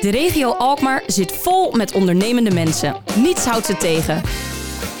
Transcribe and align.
De 0.00 0.10
regio 0.10 0.52
Alkmaar 0.52 1.02
zit 1.06 1.32
vol 1.32 1.72
met 1.72 1.92
ondernemende 1.92 2.50
mensen. 2.50 2.96
Niets 3.16 3.44
houdt 3.44 3.66
ze 3.66 3.76
tegen. 3.76 4.22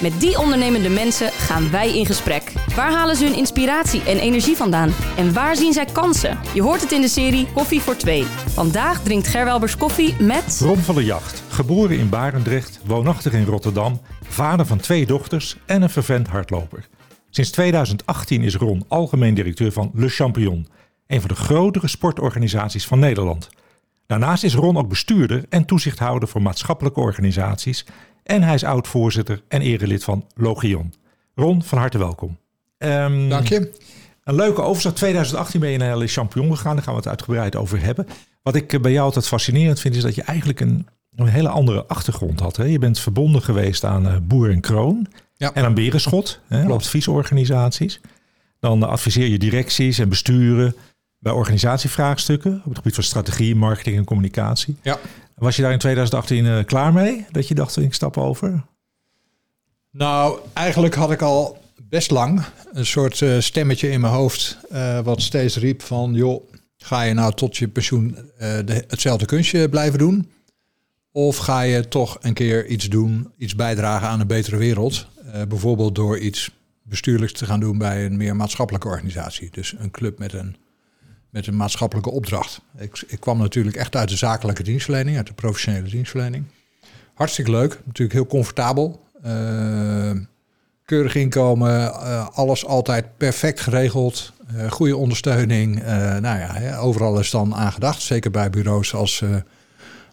Met 0.02 0.20
die 0.20 0.38
ondernemende 0.38 0.88
mensen 0.88 1.30
gaan 1.30 1.70
wij 1.70 1.98
in 1.98 2.06
gesprek. 2.06 2.52
Waar 2.74 2.92
halen 2.92 3.16
ze 3.16 3.24
hun 3.24 3.36
inspiratie 3.36 4.02
en 4.02 4.18
energie 4.18 4.56
vandaan? 4.56 4.92
En 5.16 5.32
waar 5.32 5.56
zien 5.56 5.72
zij 5.72 5.84
kansen? 5.84 6.38
Je 6.54 6.62
hoort 6.62 6.80
het 6.80 6.92
in 6.92 7.00
de 7.00 7.08
serie 7.08 7.46
Koffie 7.54 7.80
voor 7.80 7.96
Twee. 7.96 8.24
Vandaag 8.46 9.02
drinkt 9.02 9.26
Gerwelbers 9.28 9.76
koffie 9.76 10.14
met... 10.22 10.60
Ron 10.60 10.76
van 10.76 10.94
der 10.94 11.04
Jacht, 11.04 11.42
geboren 11.48 11.98
in 11.98 12.08
Barendrecht, 12.08 12.80
woonachtig 12.84 13.32
in 13.32 13.44
Rotterdam, 13.44 14.00
vader 14.22 14.66
van 14.66 14.78
twee 14.78 15.06
dochters 15.06 15.56
en 15.66 15.82
een 15.82 15.90
vervent 15.90 16.28
hardloper. 16.28 16.88
Sinds 17.30 17.50
2018 17.50 18.42
is 18.42 18.54
Ron 18.54 18.84
algemeen 18.88 19.34
directeur 19.34 19.72
van 19.72 19.90
Le 19.94 20.08
Champion, 20.08 20.68
een 21.06 21.20
van 21.20 21.28
de 21.28 21.34
grotere 21.34 21.88
sportorganisaties 21.88 22.86
van 22.86 22.98
Nederland. 22.98 23.48
Daarnaast 24.08 24.44
is 24.44 24.54
Ron 24.54 24.76
ook 24.76 24.88
bestuurder 24.88 25.44
en 25.48 25.64
toezichthouder 25.64 26.28
voor 26.28 26.42
maatschappelijke 26.42 27.00
organisaties 27.00 27.86
en 28.22 28.42
hij 28.42 28.54
is 28.54 28.64
oud-voorzitter 28.64 29.42
en 29.48 29.60
erelid 29.60 30.04
van 30.04 30.26
Logion. 30.34 30.94
Ron, 31.34 31.62
van 31.62 31.78
harte 31.78 31.98
welkom. 31.98 32.38
Um, 32.78 33.28
Dank 33.28 33.48
je. 33.48 33.72
Een 34.24 34.34
leuke 34.34 34.62
overstap. 34.62 34.94
2018 34.94 35.60
ben 35.60 35.70
je 35.70 35.78
naar 35.78 35.98
Le 35.98 36.06
Champion 36.06 36.50
gegaan. 36.56 36.74
Daar 36.74 36.84
gaan 36.84 36.92
we 36.92 36.98
het 36.98 37.08
uitgebreid 37.08 37.56
over 37.56 37.82
hebben. 37.82 38.06
Wat 38.42 38.54
ik 38.54 38.72
eh, 38.72 38.80
bij 38.80 38.92
jou 38.92 39.04
altijd 39.04 39.26
fascinerend 39.26 39.80
vind, 39.80 39.96
is 39.96 40.02
dat 40.02 40.14
je 40.14 40.22
eigenlijk 40.22 40.60
een, 40.60 40.86
een 41.16 41.26
hele 41.26 41.48
andere 41.48 41.86
achtergrond 41.86 42.40
had. 42.40 42.56
Hè? 42.56 42.64
Je 42.64 42.78
bent 42.78 43.00
verbonden 43.00 43.42
geweest 43.42 43.84
aan 43.84 44.06
uh, 44.06 44.16
Boer 44.22 44.50
en 44.50 44.60
Kroon 44.60 45.06
ja. 45.36 45.52
en 45.54 45.64
aan 45.64 45.74
Berenschot, 45.74 46.40
hè, 46.46 46.64
adviesorganisaties. 46.64 48.00
Dan 48.60 48.82
adviseer 48.82 49.28
je 49.28 49.38
directies 49.38 49.98
en 49.98 50.08
besturen 50.08 50.74
bij 51.18 51.32
organisatievraagstukken 51.32 52.54
op 52.54 52.64
het 52.64 52.76
gebied 52.76 52.94
van 52.94 53.04
strategie, 53.04 53.54
marketing 53.54 53.96
en 53.96 54.04
communicatie. 54.04 54.76
Ja. 54.82 54.98
Was 55.34 55.56
je 55.56 55.62
daar 55.62 55.72
in 55.72 55.78
2018 55.78 56.44
uh, 56.44 56.58
eh, 56.58 56.66
klaar 56.66 56.92
mee? 56.92 57.26
Dat 57.30 57.48
je 57.48 57.54
dacht, 57.54 57.76
ik 57.76 57.94
stap 57.94 58.16
over? 58.16 58.64
Nou, 59.90 60.38
eigenlijk 60.52 60.94
had 60.94 61.10
ik 61.10 61.22
al 61.22 61.62
best 61.88 62.10
lang 62.10 62.44
een 62.72 62.86
soort 62.86 63.20
uh, 63.20 63.40
stemmetje 63.40 63.90
in 63.90 64.00
mijn 64.00 64.12
hoofd. 64.12 64.58
Uh, 64.72 65.00
wat 65.00 65.22
steeds 65.22 65.56
riep 65.56 65.82
van, 65.82 66.14
joh, 66.14 66.50
ga 66.76 67.02
je 67.02 67.14
nou 67.14 67.34
tot 67.34 67.56
je 67.56 67.68
pensioen 67.68 68.16
de, 68.38 68.84
hetzelfde 68.88 69.26
kunstje 69.26 69.68
blijven 69.68 69.98
doen? 69.98 70.30
Of 71.12 71.36
ga 71.36 71.60
je 71.60 71.88
toch 71.88 72.18
een 72.20 72.34
keer 72.34 72.66
iets 72.66 72.88
doen, 72.88 73.32
iets 73.36 73.54
bijdragen 73.54 74.08
aan 74.08 74.20
een 74.20 74.26
betere 74.26 74.56
wereld? 74.56 75.06
bijvoorbeeld 75.48 75.94
door 75.94 76.18
iets 76.18 76.50
bestuurlijks 76.82 77.32
te 77.32 77.46
gaan 77.46 77.60
doen 77.60 77.78
bij 77.78 78.04
een 78.04 78.16
meer 78.16 78.36
maatschappelijke 78.36 78.88
organisatie. 78.88 79.50
Dus 79.50 79.74
een 79.78 79.90
club 79.90 80.18
met 80.18 80.32
een 80.32 80.56
met 81.30 81.46
een 81.46 81.56
maatschappelijke 81.56 82.10
opdracht. 82.10 82.60
Ik, 82.78 83.04
ik, 83.06 83.20
kwam 83.20 83.38
natuurlijk 83.38 83.76
echt 83.76 83.96
uit 83.96 84.08
de 84.08 84.16
zakelijke 84.16 84.62
dienstverlening, 84.62 85.16
uit 85.16 85.26
de 85.26 85.32
professionele 85.32 85.88
dienstverlening. 85.88 86.44
Hartstikke 87.14 87.50
leuk, 87.50 87.80
natuurlijk 87.84 88.12
heel 88.12 88.26
comfortabel. 88.26 89.06
Uh, 89.26 90.10
keurig 90.84 91.14
inkomen, 91.14 91.80
uh, 91.80 92.28
alles 92.28 92.66
altijd 92.66 93.16
perfect 93.16 93.60
geregeld. 93.60 94.32
Uh, 94.54 94.70
goede 94.70 94.96
ondersteuning. 94.96 95.82
nou 96.20 96.38
ja, 96.38 96.76
overal 96.76 97.18
is 97.18 97.30
dan 97.30 97.54
aangedacht. 97.54 98.02
Zeker 98.02 98.30
bij 98.30 98.50
bureaus 98.50 98.94
als 98.94 99.22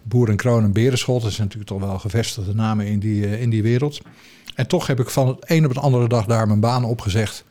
Boer 0.04 0.30
en 0.30 0.36
Kroon 0.36 0.64
en 0.64 0.74
Berenschot. 0.74 1.22
Dat 1.22 1.32
zijn 1.32 1.48
natuurlijk 1.48 1.72
toch 1.72 1.90
wel 1.90 2.00
gevestigde 2.00 2.56
namen 2.56 2.86
in 2.86 3.00
die, 3.00 3.40
in 3.40 3.50
die 3.50 3.64
wereld. 3.64 4.02
En 4.56 4.68
toch 4.68 4.88
heb 4.88 5.00
ik 5.00 5.10
van 5.10 5.28
het 5.28 5.38
een 5.40 5.66
op 5.66 5.74
de 5.74 5.80
andere 5.80 6.08
dag 6.08 6.26
daar 6.26 6.48
mijn 6.48 6.60
baan 6.60 6.84
opgezegd 6.84 7.46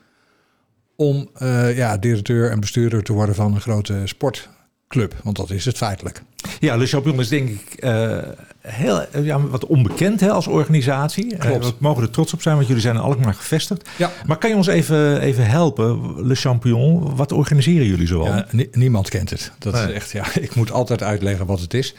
om 0.97 1.29
uh, 1.43 1.77
ja, 1.77 1.97
directeur 1.97 2.51
en 2.51 2.61
bestuurder 2.61 3.03
te 3.03 3.13
worden 3.13 3.35
van 3.35 3.55
een 3.55 3.61
grote 3.61 4.03
sportclub. 4.05 5.15
Want 5.23 5.37
dat 5.37 5.51
is 5.51 5.65
het 5.65 5.77
feitelijk. 5.77 6.23
Ja, 6.61 6.77
Le 6.77 6.87
Champion 6.87 7.21
is 7.21 7.29
denk 7.29 7.49
ik 7.49 7.85
uh, 7.85 8.19
heel 8.61 9.05
ja, 9.23 9.41
wat 9.41 9.67
onbekend 9.67 10.21
hè, 10.21 10.31
als 10.31 10.47
organisatie. 10.47 11.35
Eh, 11.35 11.41
Klopt. 11.41 11.65
Uh, 11.65 11.71
we 11.71 11.77
mogen 11.79 12.03
er 12.03 12.11
trots 12.11 12.33
op 12.33 12.43
zijn, 12.43 12.55
want 12.55 12.67
jullie 12.67 12.83
zijn 12.83 12.95
in 12.95 13.01
Alkmaar 13.01 13.35
gevestigd. 13.35 13.89
Ja. 13.97 14.11
Maar 14.27 14.39
kan 14.39 14.51
je 14.51 14.57
ons 14.57 14.67
even, 14.67 15.21
even 15.21 15.47
helpen, 15.47 16.15
Le 16.27 16.35
Champion? 16.35 17.17
Wat 17.17 17.33
organiseren 17.33 17.87
jullie 17.87 18.07
zoal? 18.07 18.27
Ja, 18.27 18.47
niemand 18.73 19.09
kent 19.09 19.31
het. 19.31 19.53
Dat 19.59 19.75
is 19.75 19.91
echt, 19.93 20.11
ja, 20.11 20.25
ik 20.41 20.55
moet 20.55 20.73
altijd 20.73 21.03
uitleggen 21.03 21.47
wat 21.47 21.61
het 21.61 21.75
is. 21.75 21.95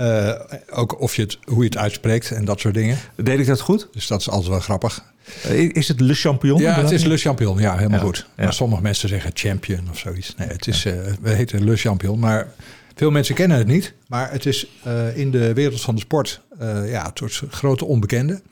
Uh, 0.00 0.32
ook 0.70 1.00
of 1.00 1.16
je 1.16 1.22
het, 1.22 1.38
hoe 1.44 1.58
je 1.58 1.64
het 1.64 1.76
uitspreekt 1.76 2.30
en 2.30 2.44
dat 2.44 2.60
soort 2.60 2.74
dingen. 2.74 2.98
Deed 3.14 3.38
ik 3.38 3.46
dat 3.46 3.60
goed? 3.60 3.88
Dus 3.92 4.06
dat 4.06 4.20
is 4.20 4.30
altijd 4.30 4.50
wel 4.50 4.60
grappig. 4.60 5.04
Uh, 5.46 5.70
is 5.72 5.88
het 5.88 6.00
Le 6.00 6.14
Champion? 6.14 6.60
Ja, 6.60 6.80
het 6.80 6.90
is 6.90 7.04
Le 7.04 7.16
Champion. 7.16 7.58
Ja, 7.58 7.76
helemaal 7.76 8.00
goed. 8.00 8.26
Maar 8.36 8.52
sommige 8.52 8.82
mensen 8.82 9.08
zeggen 9.08 9.30
champion 9.34 9.88
of 9.90 9.98
zoiets. 9.98 10.34
Nee, 10.36 10.48
het 10.48 10.66
is, 10.66 10.84
uh, 10.84 10.92
we 11.20 11.30
heten 11.30 11.64
Le 11.64 11.76
Champion. 11.76 12.18
Maar 12.18 12.52
veel 12.94 13.10
mensen 13.10 13.34
kennen 13.34 13.58
het 13.58 13.66
niet. 13.66 13.94
Maar 14.08 14.30
het 14.30 14.46
is 14.46 14.66
in 15.14 15.30
de 15.30 15.52
wereld 15.52 15.80
van 15.80 15.94
de 15.94 16.00
sport 16.00 16.40
ja, 16.86 17.06
een 17.06 17.28
soort 17.28 17.54
grote 17.54 17.84
onbekende. 17.84 18.42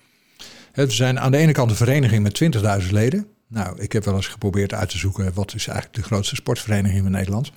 We 0.74 0.90
zijn 0.90 1.20
aan 1.20 1.30
de 1.30 1.38
ene 1.38 1.52
kant 1.52 1.70
een 1.70 1.76
vereniging 1.76 2.22
met 2.22 2.42
20.000 2.82 2.90
leden. 2.90 3.26
Nou, 3.48 3.82
ik 3.82 3.92
heb 3.92 4.04
wel 4.04 4.14
eens 4.14 4.26
geprobeerd 4.26 4.74
uit 4.74 4.88
te 4.88 4.98
zoeken... 4.98 5.30
wat 5.34 5.54
is 5.54 5.66
eigenlijk 5.66 5.96
de 5.96 6.02
grootste 6.02 6.34
sportvereniging 6.34 7.02
van 7.02 7.10
Nederland. 7.10 7.52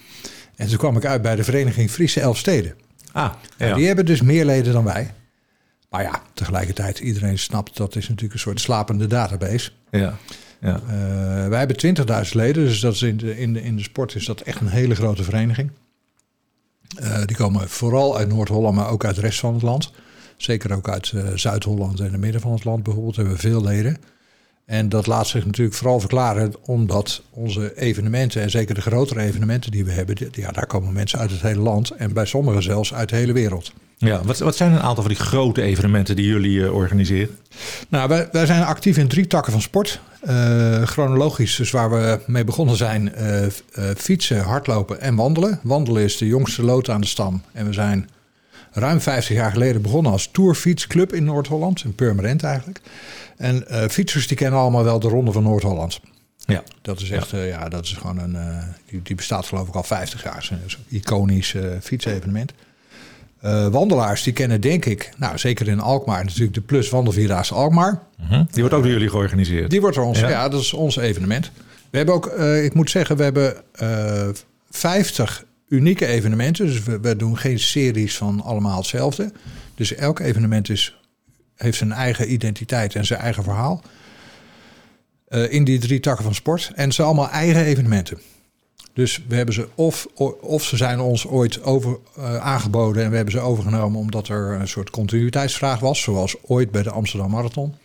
En 0.56 0.68
toen 0.68 0.78
kwam 0.78 0.98
ik 0.98 1.06
uit 1.06 1.22
bij 1.22 1.36
de 1.36 1.44
vereniging 1.44 1.92
Friese 1.92 2.20
Elfsteden. 2.20 2.74
Ah, 3.18 3.34
ja. 3.58 3.76
Die 3.76 3.88
hebben 3.88 4.06
dus 4.06 4.22
meer 4.22 4.46
leden 4.46 4.74
dan 4.74 4.84
wij. 4.84 5.14
Maar 5.90 6.02
ja, 6.02 6.22
tegelijkertijd, 6.34 7.00
iedereen 7.00 7.40
snapt 7.40 7.78
dat 7.78 7.96
is 7.96 8.08
natuurlijk 8.08 8.34
een 8.34 8.40
soort 8.40 8.60
slapende 8.60 9.08
database. 9.08 9.72
Ja. 9.92 10.18
Ja. 10.62 10.82
Uh, 10.84 11.48
wij 11.48 11.60
hebben 11.60 11.96
20.000 12.26 12.32
leden, 12.32 12.66
dus 12.66 12.80
dat 12.80 12.94
is 12.94 13.02
in, 13.02 13.18
de, 13.18 13.38
in, 13.38 13.54
de, 13.54 13.64
in 13.64 13.76
de 13.76 13.84
sport 13.84 14.16
is 14.16 14.26
dat 14.26 14.42
echt 14.42 14.60
een 14.60 14.68
hele 14.68 14.96
grote 14.96 15.24
vereniging. 15.24 15.72
Uh, 17.02 17.26
die 17.26 17.36
komen 17.36 17.70
vooral 17.70 18.18
uit 18.18 18.28
Noord-Holland, 18.28 18.76
maar 18.76 18.90
ook 18.90 19.06
uit 19.06 19.16
de 19.16 19.22
rest 19.22 19.40
van 19.40 19.54
het 19.54 19.64
land. 19.64 19.92
Zeker 20.38 20.74
ook 20.74 20.90
uit 20.90 21.12
uh, 21.12 21.28
Zuid-Holland 21.36 22.00
en 22.00 22.12
het 22.12 22.22
midden 22.22 22.42
van 22.42 22.52
het 22.52 22.64
land 22.64 22.84
bijvoorbeeld 22.84 23.16
hebben 23.16 23.34
we 23.34 23.40
veel 23.40 23.64
leden. 23.64 23.98
En 24.68 24.90
dat 24.90 25.08
laat 25.08 25.28
zich 25.28 25.46
natuurlijk 25.46 25.78
vooral 25.78 26.00
verklaren 26.00 26.54
omdat 26.66 27.22
onze 27.30 27.78
evenementen, 27.78 28.42
en 28.42 28.50
zeker 28.50 28.76
de 28.76 28.82
grotere 28.82 29.22
evenementen 29.22 29.72
die 29.72 29.86
we 29.86 29.92
hebben, 29.92 30.16
ja, 30.32 30.52
daar 30.52 30.68
komen 30.68 30.94
mensen 30.94 31.20
uit 31.20 31.32
het 31.32 31.42
hele 31.42 31.60
land 31.62 31.92
en 31.92 32.14
bij 32.14 32.26
sommigen 32.26 32.64
zelfs 32.64 32.94
uit 32.94 33.10
de 33.10 33.16
hele 33.16 33.34
wereld. 33.34 33.74
Ja, 33.98 34.24
wat, 34.24 34.40
wat 34.40 34.56
zijn 34.56 34.72
een 34.72 34.80
aantal 34.80 35.04
van 35.04 35.14
die 35.14 35.22
grote 35.22 35.62
evenementen 35.62 36.16
die 36.16 36.26
jullie 36.26 36.60
uh, 36.60 36.74
organiseren? 36.74 37.38
Nou, 37.90 38.10
wij, 38.10 38.30
wij 38.32 38.46
zijn 38.46 38.64
actief 38.64 38.98
in 38.98 39.08
drie 39.08 39.28
takken 39.28 39.52
van 39.52 39.62
sport. 39.62 40.00
Uh, 40.28 40.82
chronologisch, 40.82 41.56
dus 41.56 41.72
waar 41.72 41.90
we 41.90 42.20
mee 42.26 42.44
begonnen 42.44 42.76
zijn, 42.76 43.14
uh, 43.20 43.88
fietsen, 43.96 44.40
hardlopen 44.40 45.02
en 45.02 45.16
wandelen. 45.16 45.60
Wandelen 45.64 46.04
is 46.04 46.18
de 46.18 46.28
jongste 46.28 46.64
lood 46.64 46.90
aan 46.90 47.02
de 47.02 47.08
stam. 47.08 47.42
En 47.52 47.66
we 47.66 47.74
zijn 47.74 48.10
ruim 48.78 49.02
50 49.02 49.36
jaar 49.36 49.52
geleden 49.52 49.82
begonnen 49.82 50.12
als 50.12 50.30
tourfietsclub 50.32 51.14
in 51.14 51.24
Noord-Holland, 51.24 51.84
in 51.84 51.96
Purmerend 51.96 52.44
eigenlijk. 52.44 52.82
En 53.38 53.66
uh, 53.72 53.84
fietsers 53.90 54.28
die 54.28 54.38
kennen 54.38 54.60
allemaal 54.60 54.84
wel 54.84 55.00
de 55.00 55.08
Ronde 55.08 55.32
van 55.32 55.44
Noord-Holland. 55.44 56.00
Ja. 56.38 56.64
Dat 56.82 57.02
is 57.02 57.12
echt, 57.12 57.30
ja, 57.30 57.38
uh, 57.38 57.48
ja 57.48 57.70
dat 57.70 57.84
is 57.84 57.94
gewoon 57.94 58.18
een, 58.18 58.34
uh, 58.36 58.64
die, 58.90 59.02
die, 59.02 59.16
bestaat 59.16 59.46
geloof 59.46 59.68
ik 59.68 59.76
al 59.76 59.84
50 59.84 60.24
jaar. 60.24 60.50
Een 60.52 60.60
iconisch 60.88 61.56
fietsevenement. 61.82 62.54
wandelaars 63.72 64.24
die 64.24 64.34
kennen 64.34 64.62
denk 64.62 64.86
ik, 64.86 65.10
nou 65.18 65.38
zeker 65.38 65.68
in 65.68 65.80
Alkmaar 65.80 66.26
natuurlijk 66.26 66.54
de 66.54 66.62
Plus 66.62 66.90
Wandelvierdaagse 66.90 67.54
Alkmaar. 67.54 68.02
-huh. 68.18 68.30
Mhm. 68.30 68.44
Die 68.52 68.62
wordt 68.62 68.76
ook 68.76 68.84
door 68.84 68.92
jullie 68.92 69.10
georganiseerd? 69.10 69.70
Die 69.70 69.82
wordt 69.82 69.96
door 69.96 70.06
ons, 70.06 70.20
ja. 70.20 70.30
ja, 70.30 70.50
dat 70.50 70.62
is 70.62 70.74
ons 70.74 70.98
evenement. 70.98 71.52
We 71.90 71.98
hebben 71.98 72.16
ook, 72.16 72.26
ik 72.64 72.74
moet 72.74 72.90
zeggen, 72.90 73.18
we 73.18 73.24
hebben 73.24 73.56
50 74.70 75.46
unieke 75.68 76.06
evenementen. 76.06 76.66
Dus 76.66 76.84
we, 76.84 77.00
we, 77.00 77.16
doen 77.16 77.38
geen 77.38 77.60
series 77.60 78.18
van 78.18 78.42
allemaal 78.42 78.78
hetzelfde. 78.78 79.32
Dus 79.76 79.94
elk 79.94 80.20
evenement 80.20 80.70
is, 80.70 81.00
heeft 81.56 81.78
zijn 81.78 81.92
eigen 81.92 82.32
identiteit 82.32 82.96
en 82.96 83.06
zijn 83.06 83.20
eigen 83.20 83.44
verhaal. 83.44 83.82
Uh, 85.30 85.54
in 85.54 85.64
die 85.64 85.80
drie 85.80 86.00
takken 86.00 86.24
van 86.24 86.36
sport. 86.36 86.72
En 86.76 86.88
ze 86.88 86.92
zijn 86.92 87.08
allemaal 87.08 87.30
eigen 87.30 87.64
evenementen. 87.64 88.20
Dus 88.94 89.24
we 89.28 89.36
hebben 89.36 89.54
ze 89.54 89.68
of, 89.76 90.08
of 90.42 90.64
ze 90.64 90.78
zijn 90.78 91.00
ons 91.00 91.28
ooit 91.28 91.64
over, 91.64 91.98
uh, 92.18 92.38
aangeboden 92.38 93.04
en 93.04 93.10
we 93.10 93.16
hebben 93.16 93.34
ze 93.34 93.40
overgenomen 93.40 94.00
omdat 94.00 94.28
er 94.28 94.52
een 94.52 94.68
soort 94.68 94.90
continuïteitsvraag 94.90 95.80
was. 95.80 96.02
Zoals 96.02 96.36
ooit 96.44 96.72
bij 96.72 96.84
de 96.84 96.90
Amsterdam 96.90 97.30
Marathon. 97.30 97.76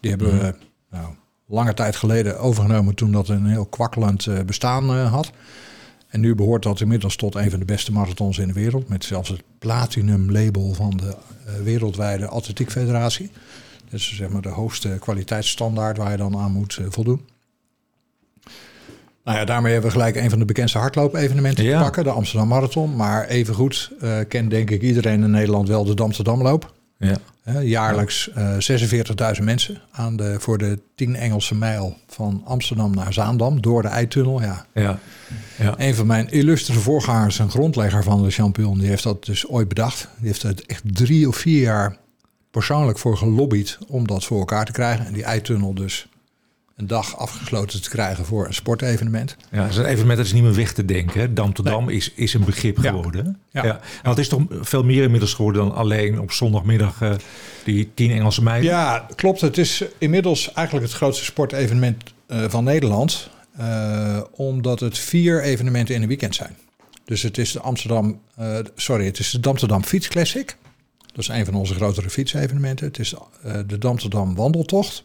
Die 0.00 0.10
hebben 0.10 0.38
we 0.38 0.46
mhm. 0.46 0.52
nou, 0.90 1.14
lange 1.46 1.74
tijd 1.74 1.96
geleden 1.96 2.38
overgenomen 2.38 2.94
toen 2.94 3.12
dat 3.12 3.28
een 3.28 3.46
heel 3.46 3.66
kwakkelend 3.66 4.26
uh, 4.26 4.40
bestaan 4.40 4.90
had. 4.90 5.32
En 6.12 6.20
nu 6.20 6.34
behoort 6.34 6.62
dat 6.62 6.80
inmiddels 6.80 7.16
tot 7.16 7.34
een 7.34 7.50
van 7.50 7.58
de 7.58 7.64
beste 7.64 7.92
marathons 7.92 8.38
in 8.38 8.46
de 8.46 8.52
wereld. 8.52 8.88
Met 8.88 9.04
zelfs 9.04 9.28
het 9.28 9.42
platinum 9.58 10.32
label 10.32 10.72
van 10.72 10.90
de 10.90 11.16
uh, 11.46 11.54
wereldwijde 11.64 12.26
atletiek 12.26 12.70
federatie. 12.70 13.30
Dus 13.90 14.16
zeg 14.16 14.28
maar 14.28 14.42
de 14.42 14.48
hoogste 14.48 14.96
kwaliteitsstandaard 15.00 15.96
waar 15.96 16.10
je 16.10 16.16
dan 16.16 16.36
aan 16.36 16.52
moet 16.52 16.78
uh, 16.80 16.86
voldoen. 16.88 17.20
Nou 19.24 19.38
ja, 19.38 19.44
daarmee 19.44 19.72
hebben 19.72 19.90
we 19.90 19.96
gelijk 19.96 20.16
een 20.16 20.30
van 20.30 20.38
de 20.38 20.44
bekendste 20.44 20.78
hardloop-evenementen 20.78 21.64
ja. 21.64 21.76
te 21.76 21.84
pakken, 21.84 22.04
de 22.04 22.10
Amsterdam 22.10 22.48
Marathon. 22.48 22.96
Maar 22.96 23.26
evengoed 23.26 23.90
uh, 24.02 24.18
kent 24.28 24.50
denk 24.50 24.70
ik 24.70 24.82
iedereen 24.82 25.22
in 25.22 25.30
Nederland 25.30 25.68
wel 25.68 25.94
de 25.94 26.02
Amsterdamloop. 26.02 26.72
Ja. 27.02 27.18
Jaarlijks 27.60 28.30
eh 28.32 28.56
46.000 29.36 29.42
mensen 29.42 29.80
aan 29.90 30.16
de, 30.16 30.36
voor 30.38 30.58
de 30.58 30.78
10 30.94 31.16
Engelse 31.16 31.54
mijl 31.54 31.96
van 32.06 32.42
Amsterdam 32.44 32.94
naar 32.94 33.12
Zaandam 33.12 33.60
door 33.60 33.82
de 33.82 33.88
Eitunnel. 33.88 34.40
Ja. 34.40 34.66
Ja. 34.74 34.98
ja. 35.58 35.74
Een 35.76 35.94
van 35.94 36.06
mijn 36.06 36.30
illustere 36.30 36.78
voorgangers, 36.78 37.38
een 37.38 37.50
grondlegger 37.50 38.02
van 38.02 38.22
de 38.22 38.30
Champion, 38.30 38.78
die 38.78 38.88
heeft 38.88 39.02
dat 39.02 39.24
dus 39.24 39.48
ooit 39.48 39.68
bedacht. 39.68 40.08
Die 40.18 40.26
heeft 40.26 40.42
er 40.42 40.54
echt 40.66 40.82
drie 40.84 41.28
of 41.28 41.36
vier 41.36 41.60
jaar 41.60 41.96
persoonlijk 42.50 42.98
voor 42.98 43.16
gelobbyd 43.16 43.78
om 43.88 44.06
dat 44.06 44.24
voor 44.24 44.38
elkaar 44.38 44.64
te 44.64 44.72
krijgen. 44.72 45.06
En 45.06 45.12
die 45.12 45.24
Eitunnel 45.24 45.74
dus 45.74 46.06
een 46.76 46.86
dag 46.86 47.16
afgesloten 47.18 47.82
te 47.82 47.90
krijgen 47.90 48.24
voor 48.24 48.46
een 48.46 48.54
sportevenement. 48.54 49.36
Ja, 49.50 49.70
zo'n 49.70 49.84
evenement 49.84 50.16
dat 50.16 50.26
is 50.26 50.32
niet 50.32 50.42
meer 50.42 50.54
weg 50.54 50.72
te 50.72 50.84
denken. 50.84 51.20
hè. 51.20 51.32
Dam 51.32 51.88
is, 51.88 52.12
is 52.14 52.34
een 52.34 52.44
begrip 52.44 52.76
Ja. 52.82 52.90
geworden. 52.90 53.38
Ja. 53.50 53.64
Ja. 53.64 53.80
En 54.02 54.10
het 54.10 54.18
is 54.18 54.28
toch 54.28 54.42
veel 54.60 54.84
meer 54.84 55.02
inmiddels 55.02 55.34
geworden 55.34 55.62
dan 55.62 55.74
alleen 55.74 56.20
op 56.20 56.32
zondagmiddag 56.32 57.00
eh, 57.02 57.14
die 57.64 57.90
tien 57.94 58.10
Engelse 58.10 58.42
meiden. 58.42 58.70
Ja, 58.70 59.06
klopt. 59.14 59.40
Het 59.40 59.58
is 59.58 59.84
inmiddels 59.98 60.52
eigenlijk 60.52 60.86
het 60.86 60.96
grootste 60.96 61.24
sportevenement 61.24 62.02
eh, 62.26 62.44
van 62.48 62.64
Nederland. 62.64 63.30
eh, 63.56 64.20
omdat 64.30 64.80
het 64.80 64.98
vier 64.98 65.42
evenementen 65.42 65.94
in 65.94 66.02
een 66.02 66.08
weekend 66.08 66.34
zijn. 66.34 66.56
Dus 67.04 67.22
het 67.22 67.38
is 67.38 67.52
de 67.52 67.60
Amsterdam, 67.60 68.20
sorry, 68.74 69.04
het 69.04 69.18
is 69.18 69.30
de 69.40 69.48
Amsterdam 69.48 69.84
Fiets 69.84 70.08
Classic. 70.08 70.56
Dat 71.06 71.18
is 71.18 71.28
een 71.28 71.44
van 71.44 71.54
onze 71.54 71.74
grotere 71.74 72.10
fietsevenementen. 72.10 72.86
Het 72.86 72.98
is 72.98 73.14
de 73.66 73.86
Amsterdam 73.88 74.34
Wandeltocht. 74.34 75.02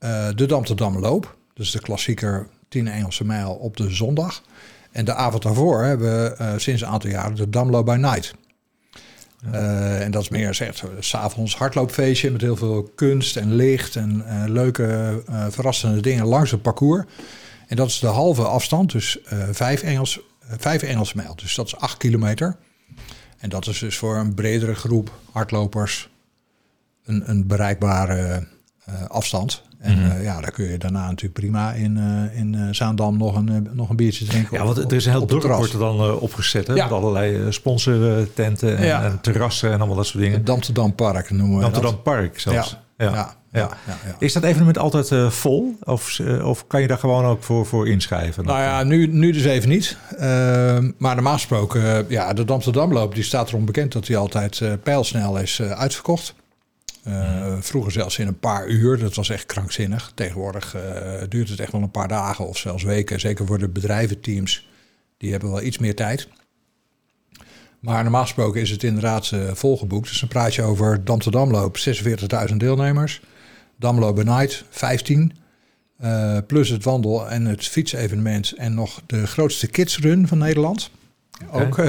Eh, 0.00 0.28
de 0.34 0.54
Amsterdam 0.54 0.98
Loop. 0.98 1.36
Dus 1.54 1.70
de 1.70 1.80
klassieker 1.80 2.48
10 2.68 2.88
Engelse 2.88 3.24
mijl 3.24 3.52
op 3.52 3.76
de 3.76 3.90
zondag. 3.90 4.42
En 4.90 5.04
de 5.04 5.14
avond 5.14 5.42
daarvoor 5.42 5.82
hebben 5.82 6.22
we 6.22 6.34
eh, 6.36 6.52
sinds 6.56 6.82
een 6.82 6.88
aantal 6.88 7.10
jaren 7.10 7.34
de 7.34 7.50
Damloop 7.50 7.84
by 7.86 7.96
Night. 7.98 8.34
Eh, 9.52 10.02
en 10.02 10.10
dat 10.10 10.22
is 10.22 10.28
meer 10.28 10.54
zeg, 10.54 10.84
s'avonds 10.98 11.56
hardloopfeestje 11.56 12.30
met 12.30 12.40
heel 12.40 12.56
veel 12.56 12.92
kunst 12.94 13.36
en 13.36 13.54
licht 13.54 13.96
en 13.96 14.24
leuke 14.52 15.22
verrassende 15.50 16.00
dingen 16.00 16.26
langs 16.26 16.50
het 16.50 16.62
parcours. 16.62 17.04
En 17.66 17.76
dat 17.76 17.88
is 17.88 17.98
de 17.98 18.06
halve 18.06 18.42
afstand, 18.42 18.92
dus 18.92 19.18
vijf, 19.50 19.82
Engels, 19.82 20.20
vijf 20.40 20.82
Engelse 20.82 21.16
mijl. 21.16 21.36
Dus 21.36 21.54
dat 21.54 21.66
is 21.66 21.76
acht 21.76 21.96
kilometer. 21.96 22.56
En 23.38 23.48
dat 23.48 23.66
is 23.66 23.78
dus 23.78 23.96
voor 23.96 24.16
een 24.16 24.34
bredere 24.34 24.74
groep 24.74 25.12
hardlopers 25.32 26.10
een, 27.04 27.30
een 27.30 27.46
bereikbare 27.46 28.46
afstand. 29.08 29.62
En 29.80 29.98
Mhm. 29.98 30.10
eh, 30.10 30.22
ja, 30.24 30.40
daar 30.40 30.50
kun 30.50 30.64
je 30.70 30.78
daarna 30.78 31.00
natuurlijk 31.06 31.32
prima 31.40 31.72
in, 31.72 31.96
eh, 31.96 32.38
in 32.40 32.54
eh, 32.54 32.60
Zaandam 32.70 33.18
nog 33.18 33.36
een, 33.36 33.68
nog 33.72 33.88
een 33.90 33.96
biertje 33.96 34.24
drinken. 34.24 34.58
Ja, 34.58 34.64
want 34.64 34.78
er 34.78 34.92
is 34.92 35.04
een 35.04 35.10
heel 35.12 35.26
dorp 35.26 35.42
wordt 35.42 35.72
er 35.72 35.78
dan 35.78 36.18
opgezet. 36.18 36.66
Hè? 36.66 36.74
Ja. 36.74 36.84
Met 36.84 36.92
allerlei 36.92 37.52
sponsortenten 37.52 38.76
en, 38.76 38.84
Ja. 38.86 39.02
en 39.04 39.18
terrassen 39.20 39.70
en 39.72 39.78
allemaal 39.78 39.96
dat 39.96 40.06
soort 40.06 40.22
dingen. 40.22 40.38
Het 40.38 40.50
Amsterdam 40.50 40.94
Park 40.94 41.30
noemen 41.30 41.58
we 41.58 41.64
Amsterdam 41.64 41.92
dat. 41.92 42.02
Park 42.02 42.40
zelfs. 42.40 42.76
Ja, 42.96 43.34
Ja. 43.52 43.68
Is 44.18 44.32
dat 44.32 44.42
evenement 44.42 44.78
altijd 44.78 45.32
vol? 45.34 45.76
Of, 45.82 46.20
of 46.42 46.66
kan 46.66 46.80
je 46.80 46.86
daar 46.86 46.98
gewoon 46.98 47.24
ook 47.24 47.42
voor, 47.42 47.66
voor 47.66 47.88
inschrijven? 47.88 48.44
Nou 48.44 48.58
ja, 48.60 48.82
nu, 48.82 49.06
nu 49.06 49.32
dus 49.32 49.44
even 49.44 49.68
niet. 49.68 49.96
Ehm, 50.18 50.90
maar 50.98 51.14
normaal 51.14 51.32
gesproken, 51.32 52.04
ja, 52.08 52.32
de 52.32 52.44
Amsterdamloop 52.46 53.14
die 53.14 53.24
staat 53.24 53.48
erom 53.48 53.64
bekend 53.64 53.92
dat 53.92 54.06
hij 54.06 54.16
altijd 54.16 54.62
pijlsnel 54.82 55.38
is 55.38 55.62
uitverkocht. 55.62 56.34
Eh, 57.04 57.56
Vroeger 57.60 57.92
zelfs 57.92 58.18
in 58.18 58.26
een 58.26 58.38
paar 58.38 58.68
uur, 58.68 58.98
dat 58.98 59.14
was 59.14 59.28
echt 59.30 59.46
krankzinnig. 59.46 60.12
Tegenwoordig 60.14 60.74
eh, 60.74 60.82
duurt 61.28 61.48
het 61.48 61.60
echt 61.60 61.72
wel 61.72 61.82
een 61.82 61.90
paar 61.90 62.08
dagen 62.08 62.46
of 62.48 62.56
zelfs 62.58 62.82
weken. 62.82 63.20
Zeker 63.20 63.46
voor 63.46 63.58
de 63.58 63.68
bedrijventeams, 63.68 64.68
die 65.18 65.30
hebben 65.30 65.50
wel 65.50 65.62
iets 65.62 65.78
meer 65.78 65.94
tijd. 65.94 66.28
Maar 67.80 68.02
normaal 68.02 68.22
gesproken 68.22 68.60
is 68.60 68.70
het 68.70 68.82
inderdaad 68.82 69.30
eh, 69.32 69.40
volgeboekt. 69.52 70.08
Dus 70.08 70.20
dan 70.20 70.28
praat 70.28 70.54
je 70.54 70.62
over 70.62 71.00
Amsterdamloop, 71.04 71.76
46.000 72.50 72.56
deelnemers. 72.56 73.20
Damloop 73.76 74.22
Night, 74.24 74.64
15. 74.70 75.32
Eh, 75.98 76.38
plus 76.46 76.68
het 76.68 76.84
wandel- 76.84 77.30
en 77.30 77.44
het 77.44 77.66
fietsevenement 77.66 78.52
en 78.56 78.74
nog 78.74 79.02
de 79.06 79.26
grootste 79.26 79.66
kidsrun 79.66 80.28
van 80.28 80.38
Nederland. 80.38 80.90
Ook 81.50 81.80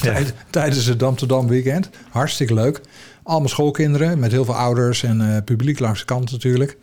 tijd- 0.00 0.34
tijdens 0.50 0.84
het 0.86 1.02
Amsterdam 1.02 1.46
weekend. 1.48 1.90
Hartstikke 2.10 2.54
leuk. 2.54 2.80
Allemaal 3.24 3.48
schoolkinderen 3.48 4.18
met 4.18 4.32
heel 4.32 4.44
veel 4.44 4.54
ouders 4.56 5.02
en 5.02 5.34
eh, 5.34 5.42
publiek 5.44 5.78
langs 5.78 5.98
de 5.98 6.04
kant 6.04 6.30
natuurlijk. 6.32 6.76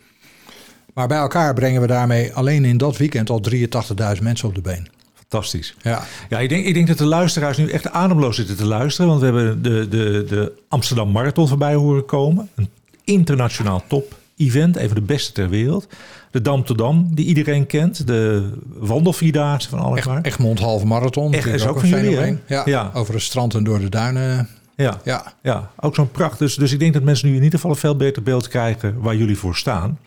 Maar 0.94 1.08
bij 1.08 1.18
elkaar 1.18 1.54
brengen 1.54 1.80
we 1.80 1.86
daarmee 1.86 2.34
alleen 2.34 2.64
in 2.64 2.76
dat 2.76 2.96
weekend 2.96 3.30
al 3.30 3.40
83.000 3.50 4.22
mensen 4.22 4.48
op 4.48 4.54
de 4.54 4.60
been. 4.60 4.88
Fantastisch. 5.14 5.74
Ja, 5.82 6.02
Ja, 6.28 6.38
ik 6.38 6.48
denk, 6.48 6.66
ik 6.66 6.74
denk 6.74 6.86
dat 6.86 6.98
de 6.98 7.04
luisteraars 7.04 7.56
nu 7.56 7.70
echt 7.70 7.90
ademloos 7.90 8.36
zitten 8.36 8.56
te 8.56 8.64
luisteren. 8.66 9.08
Want 9.10 9.20
we 9.20 9.26
hebben 9.26 9.62
de, 9.62 9.88
de, 9.88 10.24
de 10.28 10.52
Amsterdam 10.68 11.10
Marathon 11.10 11.48
voorbij 11.48 11.74
horen 11.74 12.04
komen. 12.04 12.48
Een 12.54 12.68
internationaal 13.04 13.84
top-event, 13.88 14.76
een 14.76 14.86
van 14.86 14.94
de 14.96 15.02
beste 15.02 15.32
ter 15.32 15.48
wereld. 15.48 15.86
De 16.30 16.42
Dam 16.42 16.64
Dam, 16.76 17.08
die 17.14 17.26
iedereen 17.26 17.66
kent. 17.66 18.06
De 18.06 18.50
wandelvierdaagse 18.78 19.68
van 19.68 19.78
Alkmaar. 19.78 20.16
Echt, 20.16 20.26
Egmond 20.26 20.58
halve 20.58 20.86
marathon. 20.86 21.32
Echt, 21.32 21.46
is 21.46 21.66
ook 21.66 21.74
een 21.74 21.80
van 21.80 21.88
jullie, 21.88 22.04
fenomeen. 22.16 22.40
Ja, 22.46 22.62
Ja. 22.64 22.90
over 22.94 23.14
het 23.14 23.22
strand 23.22 23.54
en 23.54 23.64
door 23.64 23.78
de 23.78 23.88
duinen. 23.88 24.48
Ja, 24.82 25.00
Ja, 25.04 25.32
ja, 25.42 25.70
ook 25.80 25.94
zo'n 25.94 26.10
pracht. 26.10 26.38
Dus, 26.38 26.54
dus 26.54 26.72
ik 26.72 26.78
denk 26.78 26.92
dat 26.92 27.02
mensen 27.02 27.28
nu 27.28 27.36
in 27.36 27.42
ieder 27.42 27.58
geval 27.58 27.70
een 27.74 27.80
veel 27.80 27.96
beter 27.96 28.22
beeld 28.22 28.48
krijgen 28.48 29.00
waar 29.00 29.16
jullie 29.16 29.38
voor 29.38 29.56
staan. 29.56 29.98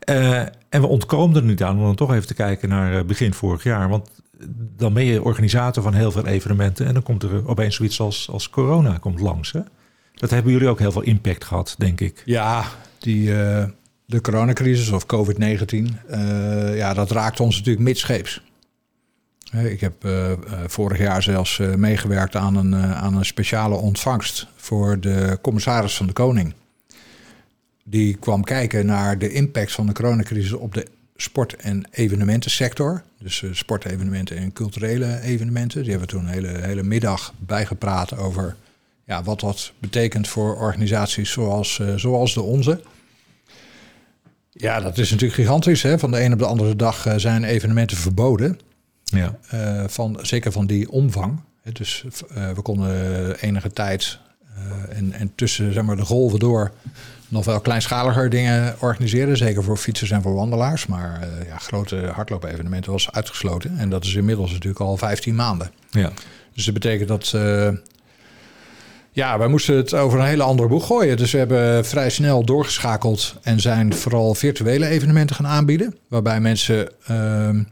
Eh, 0.00 0.38
en 0.68 0.80
we 0.80 0.86
ontkomen 0.86 1.36
er 1.36 1.42
niet 1.42 1.62
aan 1.62 1.76
om 1.76 1.84
dan 1.84 1.94
toch 1.94 2.12
even 2.12 2.26
te 2.26 2.34
kijken 2.34 2.68
naar 2.68 2.98
eh, 2.98 3.04
begin 3.04 3.34
vorig 3.34 3.62
jaar. 3.62 3.88
Want 3.88 4.10
dan 4.76 4.92
ben 4.92 5.04
je 5.04 5.22
organisator 5.22 5.82
van 5.82 5.94
heel 5.94 6.10
veel 6.12 6.26
evenementen. 6.26 6.86
En 6.86 6.94
dan 6.94 7.02
komt 7.02 7.22
er 7.22 7.48
opeens 7.48 7.74
zoiets 7.74 8.00
als, 8.00 8.28
als 8.30 8.50
corona 8.50 8.98
komt 8.98 9.20
langs. 9.20 9.52
Hè? 9.52 9.60
Dat 10.14 10.30
hebben 10.30 10.52
jullie 10.52 10.68
ook 10.68 10.78
heel 10.78 10.92
veel 10.92 11.02
impact 11.02 11.44
gehad, 11.44 11.74
denk 11.78 12.00
ik. 12.00 12.22
Ja, 12.24 12.64
die, 12.98 13.42
eh, 13.42 13.64
de 14.06 14.20
coronacrisis 14.20 14.90
of 14.90 15.06
COVID-19, 15.06 15.98
eh, 16.08 16.76
ja, 16.76 16.94
dat 16.94 17.10
raakt 17.10 17.40
ons 17.40 17.56
natuurlijk 17.56 17.84
midscheeps. 17.84 18.42
Ik 19.52 19.80
heb 19.80 20.04
eh, 20.04 20.32
eh, 20.32 20.38
vorig 20.66 20.98
jaar 20.98 21.22
zelfs 21.22 21.58
eh, 21.58 21.74
meegewerkt 21.74 22.36
aan 22.36 22.56
een, 22.56 22.74
aan 22.76 23.16
een 23.16 23.24
speciale 23.24 23.74
ontvangst 23.74 24.46
voor 24.56 25.00
de 25.00 25.38
commissaris 25.42 25.96
van 25.96 26.06
de 26.06 26.12
Koning. 26.12 26.54
Die 27.84 28.16
kwam 28.16 28.44
kijken 28.44 28.86
naar 28.86 29.18
de 29.18 29.32
impact 29.32 29.72
van 29.72 29.86
de 29.86 29.92
coronacrisis 29.92 30.52
op 30.52 30.74
de 30.74 30.86
sport- 31.16 31.56
en 31.56 31.88
evenementensector. 31.90 33.02
Dus 33.18 33.44
sportevenementen 33.52 34.36
en 34.36 34.52
culturele 34.52 35.20
evenementen. 35.20 35.82
Die 35.82 35.90
hebben 35.90 36.08
toen 36.08 36.20
een 36.20 36.32
hele, 36.32 36.58
hele 36.60 36.82
middag 36.82 37.32
bijgepraat 37.38 38.16
over 38.16 38.56
ja, 39.04 39.22
wat 39.22 39.40
dat 39.40 39.72
betekent 39.78 40.28
voor 40.28 40.56
organisaties 40.56 41.30
zoals, 41.30 41.80
zoals 41.96 42.34
de 42.34 42.42
onze. 42.42 42.80
Ja, 44.50 44.80
dat 44.80 44.98
is 44.98 45.10
natuurlijk 45.10 45.40
gigantisch. 45.40 45.82
Hè? 45.82 45.98
Van 45.98 46.10
de 46.10 46.22
een 46.22 46.32
op 46.32 46.38
de 46.38 46.46
andere 46.46 46.76
dag 46.76 47.06
zijn 47.16 47.44
evenementen 47.44 47.96
verboden. 47.96 48.58
Ja, 49.10 49.36
eh, 49.48 49.84
van, 49.86 50.18
zeker 50.22 50.52
van 50.52 50.66
die 50.66 50.90
omvang. 50.90 51.40
Dus 51.72 52.04
eh, 52.34 52.50
we 52.50 52.62
konden 52.62 53.34
enige 53.40 53.72
tijd 53.72 54.18
eh, 54.54 54.98
en, 54.98 55.12
en 55.12 55.32
tussen 55.34 55.72
zeg 55.72 55.82
maar, 55.82 55.96
de 55.96 56.04
golven 56.04 56.38
door 56.38 56.72
nog 57.28 57.44
wel 57.44 57.60
kleinschaliger 57.60 58.30
dingen 58.30 58.76
organiseren. 58.78 59.36
Zeker 59.36 59.62
voor 59.62 59.76
fietsers 59.76 60.10
en 60.10 60.22
voor 60.22 60.34
wandelaars. 60.34 60.86
Maar 60.86 61.28
ja, 61.46 61.56
grote 61.56 61.96
hardloopevenementen 61.96 62.92
was 62.92 63.12
uitgesloten. 63.12 63.78
En 63.78 63.90
dat 63.90 64.04
is 64.04 64.14
inmiddels 64.14 64.52
natuurlijk 64.52 64.80
al 64.80 64.96
15 64.96 65.34
maanden. 65.34 65.70
ja. 65.90 66.12
Dus 66.54 66.64
dat 66.64 66.74
betekent 66.74 67.08
dat. 67.08 67.34
ja, 69.12 69.38
wij 69.38 69.48
moesten 69.48 69.76
het 69.76 69.94
over 69.94 70.18
een 70.18 70.26
hele 70.26 70.42
andere 70.42 70.68
boeg 70.68 70.86
gooien. 70.86 71.16
Dus 71.16 71.32
we 71.32 71.38
hebben 71.38 71.84
vrij 71.84 72.10
snel 72.10 72.44
doorgeschakeld 72.44 73.36
en 73.42 73.60
zijn 73.60 73.94
vooral 73.94 74.34
virtuele 74.34 74.86
evenementen 74.86 75.36
gaan 75.36 75.46
aanbieden. 75.46 75.96
Waarbij 76.08 76.40
mensen 76.40 76.88
ehm, 77.06 77.62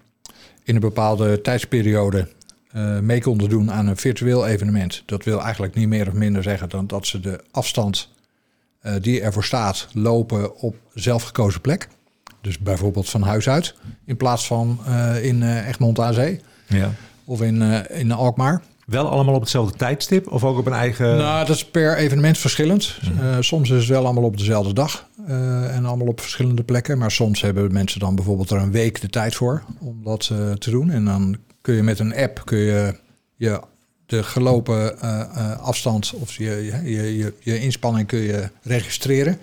in 0.68 0.74
een 0.74 0.80
bepaalde 0.80 1.40
tijdsperiode 1.40 2.28
eh, 2.70 2.98
mee 2.98 3.20
konden 3.20 3.48
doen 3.48 3.72
aan 3.72 3.86
een 3.86 3.96
virtueel 3.96 4.46
evenement. 4.46 5.02
Dat 5.06 5.24
wil 5.24 5.42
eigenlijk 5.42 5.74
niet 5.74 5.88
meer 5.88 6.08
of 6.08 6.12
minder 6.12 6.42
zeggen 6.42 6.68
dan 6.68 6.86
dat 6.86 7.06
ze 7.06 7.20
de 7.20 7.40
afstand 7.50 8.10
eh, 8.80 8.94
die 9.00 9.20
ervoor 9.20 9.44
staat 9.44 9.88
lopen 9.92 10.56
op 10.56 10.76
zelfgekozen 10.94 11.60
plek. 11.60 11.88
Dus 12.40 12.58
bijvoorbeeld 12.58 13.08
van 13.08 13.22
huis 13.22 13.48
uit, 13.48 13.74
in 14.04 14.16
plaats 14.16 14.46
van 14.46 14.78
eh, 14.86 15.24
in 15.24 15.42
Egmond 15.42 16.00
aan 16.00 16.14
Zee 16.14 16.40
ja. 16.66 16.92
of 17.24 17.42
in, 17.42 17.62
in 17.90 18.12
Alkmaar. 18.12 18.62
Wel 18.88 19.08
allemaal 19.08 19.34
op 19.34 19.40
hetzelfde 19.40 19.76
tijdstip 19.76 20.32
of 20.32 20.44
ook 20.44 20.58
op 20.58 20.66
een 20.66 20.72
eigen... 20.72 21.16
Nou, 21.16 21.46
dat 21.46 21.56
is 21.56 21.64
per 21.64 21.96
evenement 21.96 22.38
verschillend. 22.38 22.98
Eh, 23.20 23.36
soms 23.40 23.70
is 23.70 23.78
het 23.78 23.88
wel 23.88 24.04
allemaal 24.04 24.24
op 24.24 24.36
dezelfde 24.38 24.72
dag 24.72 25.08
eh, 25.26 25.76
en 25.76 25.84
allemaal 25.84 26.06
op 26.06 26.20
verschillende 26.20 26.62
plekken. 26.62 26.98
Maar 26.98 27.10
soms 27.10 27.40
hebben 27.40 27.72
mensen 27.72 28.00
dan 28.00 28.14
bijvoorbeeld 28.14 28.50
er 28.50 28.60
een 28.60 28.70
week 28.70 29.00
de 29.00 29.08
tijd 29.08 29.34
voor 29.34 29.62
om 29.80 30.04
dat 30.04 30.30
eh, 30.32 30.52
te 30.52 30.70
doen. 30.70 30.90
En 30.90 31.04
dan 31.04 31.36
kun 31.60 31.74
je 31.74 31.82
met 31.82 31.98
een 31.98 32.16
app 32.16 32.42
kun 32.44 32.58
je, 32.58 32.94
je 33.36 33.60
de 34.06 34.22
gelopen 34.22 35.00
afstand 35.60 36.12
of 36.14 36.36
je, 36.36 36.44
je, 36.44 36.90
je, 36.90 37.16
je, 37.16 37.34
je 37.38 37.60
inspanning 37.60 38.06
kun 38.06 38.18
je 38.18 38.50
registreren 38.62 39.38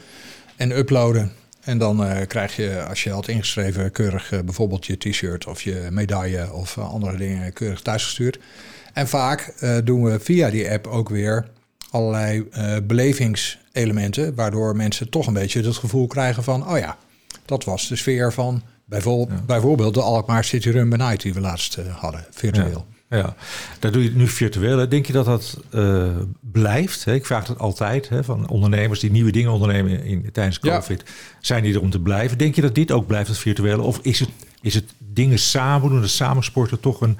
en 0.55 0.77
uploaden. 0.77 1.31
En 1.65 1.77
dan 1.77 2.05
eh, 2.05 2.27
krijg 2.27 2.55
je, 2.55 2.83
als 2.83 3.03
je 3.03 3.11
had 3.11 3.27
ingeschreven, 3.27 3.91
keurig 3.91 4.31
eh, 4.31 4.39
bijvoorbeeld 4.39 4.85
je 4.85 4.97
t-shirt 4.97 5.47
of 5.47 5.61
je 5.61 5.87
medaille 5.91 6.53
of 6.53 6.77
eh, 6.77 6.89
andere 6.89 7.17
dingen 7.17 7.53
keurig 7.53 7.81
thuisgestuurd. 7.81 8.39
En 8.93 9.07
vaak 9.07 9.53
doen 9.83 10.03
we 10.03 10.19
via 10.19 10.49
die 10.49 10.71
app 10.71 10.87
ook 10.87 11.09
weer 11.09 11.47
allerlei 11.89 12.47
belevingselementen, 12.83 14.35
waardoor 14.35 14.75
mensen 14.75 15.09
toch 15.09 15.27
een 15.27 15.33
beetje 15.33 15.61
het 15.61 15.75
gevoel 15.75 16.07
krijgen 16.07 16.43
van, 16.43 16.69
oh 16.69 16.77
ja, 16.77 16.97
dat 17.45 17.63
was 17.63 17.87
de 17.87 17.95
sfeer 17.95 18.33
van 18.33 18.63
bijvoorbeeld, 18.85 19.45
bijvoorbeeld 19.45 19.93
de 19.93 20.01
Alkmaar 20.01 20.43
City 20.43 20.69
Run 20.69 20.89
Night 20.89 21.21
die 21.21 21.33
we 21.33 21.39
laatst 21.39 21.75
hadden, 21.75 22.25
virtueel. 22.31 22.85
Ja. 22.89 22.94
Ja, 23.09 23.35
daar 23.79 23.91
doe 23.91 24.01
je 24.01 24.07
het 24.07 24.17
nu 24.17 24.27
virtueel. 24.27 24.89
Denk 24.89 25.05
je 25.05 25.13
dat 25.13 25.25
dat 25.25 25.57
uh, 25.71 26.07
blijft? 26.39 27.05
Ik 27.05 27.25
vraag 27.25 27.47
het 27.47 27.59
altijd 27.59 28.09
hè, 28.09 28.23
van 28.23 28.49
ondernemers 28.49 28.99
die 28.99 29.11
nieuwe 29.11 29.31
dingen 29.31 29.51
ondernemen 29.51 30.03
in, 30.03 30.29
tijdens 30.31 30.59
COVID. 30.59 31.03
Zijn 31.41 31.63
die 31.63 31.73
er 31.73 31.81
om 31.81 31.89
te 31.89 31.99
blijven? 31.99 32.37
Denk 32.37 32.55
je 32.55 32.61
dat 32.61 32.75
dit 32.75 32.91
ook 32.91 33.07
blijft, 33.07 33.27
het 33.27 33.37
virtuele? 33.37 33.81
Of 33.81 33.99
is 34.01 34.19
het, 34.19 34.29
is 34.61 34.73
het 34.73 34.93
dingen 34.97 35.39
samen 35.39 35.89
doen, 35.89 36.01
het 36.01 36.09
samensporten, 36.09 36.79
toch 36.79 37.01
een, 37.01 37.17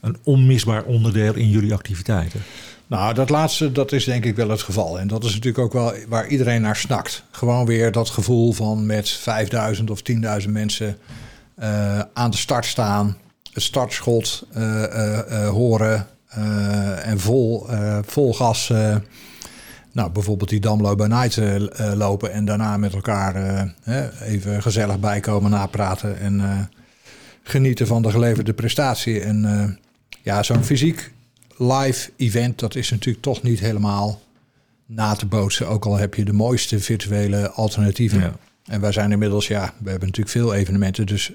een 0.00 0.16
onmisbaar 0.22 0.84
onderdeel 0.84 1.34
in 1.34 1.50
jullie 1.50 1.74
activiteiten? 1.74 2.42
Nou, 2.86 3.14
dat 3.14 3.30
laatste, 3.30 3.72
dat 3.72 3.92
is 3.92 4.04
denk 4.04 4.24
ik 4.24 4.36
wel 4.36 4.48
het 4.48 4.62
geval. 4.62 4.98
En 4.98 5.08
dat 5.08 5.24
is 5.24 5.34
natuurlijk 5.34 5.64
ook 5.64 5.72
wel 5.72 5.92
waar 6.08 6.28
iedereen 6.28 6.62
naar 6.62 6.76
snakt. 6.76 7.22
Gewoon 7.30 7.66
weer 7.66 7.92
dat 7.92 8.08
gevoel 8.08 8.52
van 8.52 8.86
met 8.86 9.08
5000 9.10 9.90
of 9.90 10.02
10.000 10.42 10.48
mensen 10.48 10.98
uh, 11.58 12.00
aan 12.12 12.30
de 12.30 12.36
start 12.36 12.66
staan 12.66 13.16
het 13.58 13.66
startschot 13.66 14.46
uh, 14.56 14.82
uh, 14.82 15.48
horen 15.48 16.06
en 17.02 17.20
vol, 17.20 17.66
vol 18.06 18.34
gas. 18.34 18.68
nou, 19.92 20.10
bijvoorbeeld 20.10 20.48
die 20.48 20.60
Damlo 20.60 20.94
bij 20.94 21.06
Night 21.06 21.40
lopen 21.94 22.32
en 22.32 22.44
daarna 22.44 22.76
met 22.76 22.94
elkaar 22.94 23.66
even 24.22 24.62
gezellig 24.62 25.00
bijkomen, 25.00 25.50
napraten 25.50 26.18
en 26.18 26.68
genieten 27.42 27.86
van 27.86 28.02
de 28.02 28.10
geleverde 28.10 28.52
prestatie. 28.52 29.20
En 29.20 29.78
ja, 30.22 30.42
zo'n 30.42 30.64
fysiek 30.64 31.12
live 31.56 32.10
event, 32.16 32.58
dat 32.58 32.74
is 32.74 32.90
natuurlijk 32.90 33.24
toch 33.24 33.42
niet 33.42 33.60
helemaal 33.60 34.20
na 34.86 35.14
te 35.14 35.26
bootsen. 35.26 35.68
Ook 35.68 35.84
al 35.84 35.96
heb 35.96 36.14
je 36.14 36.24
de 36.24 36.32
mooiste 36.32 36.80
virtuele 36.80 37.50
alternatieven. 37.50 38.20
Ja. 38.20 38.32
En 38.64 38.80
wij 38.80 38.92
zijn 38.92 39.12
inmiddels, 39.12 39.46
ja, 39.46 39.74
we 39.78 39.90
hebben 39.90 40.08
natuurlijk 40.08 40.36
veel 40.36 40.54
evenementen. 40.54 41.06
Dus 41.06 41.32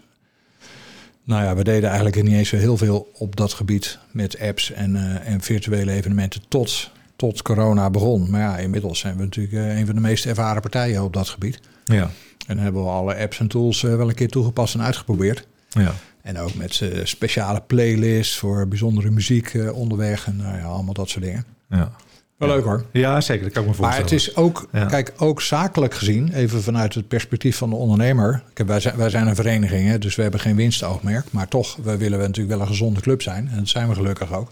nou 1.23 1.43
ja, 1.43 1.55
we 1.55 1.63
deden 1.63 1.89
eigenlijk 1.89 2.23
niet 2.23 2.33
eens 2.33 2.49
zo 2.49 2.57
heel 2.57 2.77
veel 2.77 3.11
op 3.13 3.35
dat 3.35 3.53
gebied 3.53 3.99
met 4.11 4.39
apps 4.39 4.71
en, 4.71 4.95
uh, 4.95 5.27
en 5.27 5.41
virtuele 5.41 5.91
evenementen 5.91 6.41
tot, 6.47 6.91
tot 7.15 7.41
corona 7.41 7.89
begon. 7.89 8.29
Maar 8.29 8.41
ja, 8.41 8.57
inmiddels 8.57 8.99
zijn 8.99 9.17
we 9.17 9.23
natuurlijk 9.23 9.53
uh, 9.53 9.77
een 9.77 9.85
van 9.85 9.95
de 9.95 10.01
meest 10.01 10.25
ervaren 10.25 10.61
partijen 10.61 11.03
op 11.03 11.13
dat 11.13 11.29
gebied. 11.29 11.59
Ja. 11.83 12.11
En 12.47 12.57
hebben 12.57 12.83
we 12.83 12.89
alle 12.89 13.15
apps 13.15 13.39
en 13.39 13.47
tools 13.47 13.83
uh, 13.83 13.95
wel 13.95 14.09
een 14.09 14.15
keer 14.15 14.29
toegepast 14.29 14.73
en 14.73 14.81
uitgeprobeerd. 14.81 15.47
Ja. 15.69 15.93
En 16.21 16.37
ook 16.37 16.53
met 16.53 16.81
speciale 17.03 17.61
playlists 17.61 18.37
voor 18.37 18.67
bijzondere 18.67 19.09
muziek 19.09 19.57
onderweg 19.73 20.25
en 20.25 20.35
nou 20.35 20.57
ja, 20.57 20.63
allemaal 20.63 20.93
dat 20.93 21.09
soort 21.09 21.23
dingen. 21.23 21.45
Ja. 21.69 21.91
Wel 22.37 22.49
leuk 22.49 22.63
hoor. 22.63 22.85
Ja, 22.91 23.21
zeker. 23.21 23.43
Dat 23.43 23.53
kan 23.53 23.61
ik 23.61 23.69
me 23.69 23.75
voorstellen. 23.75 24.03
Maar 24.03 24.11
het 24.11 24.21
is 24.27 24.35
ook, 24.35 24.67
kijk, 24.71 25.13
ook 25.17 25.41
zakelijk 25.41 25.93
gezien, 25.93 26.33
even 26.33 26.61
vanuit 26.61 26.93
het 26.93 27.07
perspectief 27.07 27.57
van 27.57 27.69
de 27.69 27.75
ondernemer. 27.75 28.43
Kijk, 28.53 28.67
wij, 28.67 28.79
zijn, 28.79 28.97
wij 28.97 29.09
zijn 29.09 29.27
een 29.27 29.35
vereniging, 29.35 29.87
hè, 29.87 29.97
dus 29.99 30.15
we 30.15 30.21
hebben 30.21 30.39
geen 30.39 30.55
winstoogmerk. 30.55 31.31
Maar 31.31 31.47
toch, 31.47 31.75
we 31.75 31.97
willen 31.97 32.19
we 32.19 32.25
natuurlijk 32.25 32.55
wel 32.55 32.61
een 32.61 32.71
gezonde 32.71 33.01
club 33.01 33.21
zijn. 33.21 33.49
En 33.51 33.57
dat 33.57 33.67
zijn 33.67 33.87
we 33.87 33.95
gelukkig 33.95 34.33
ook. 34.33 34.51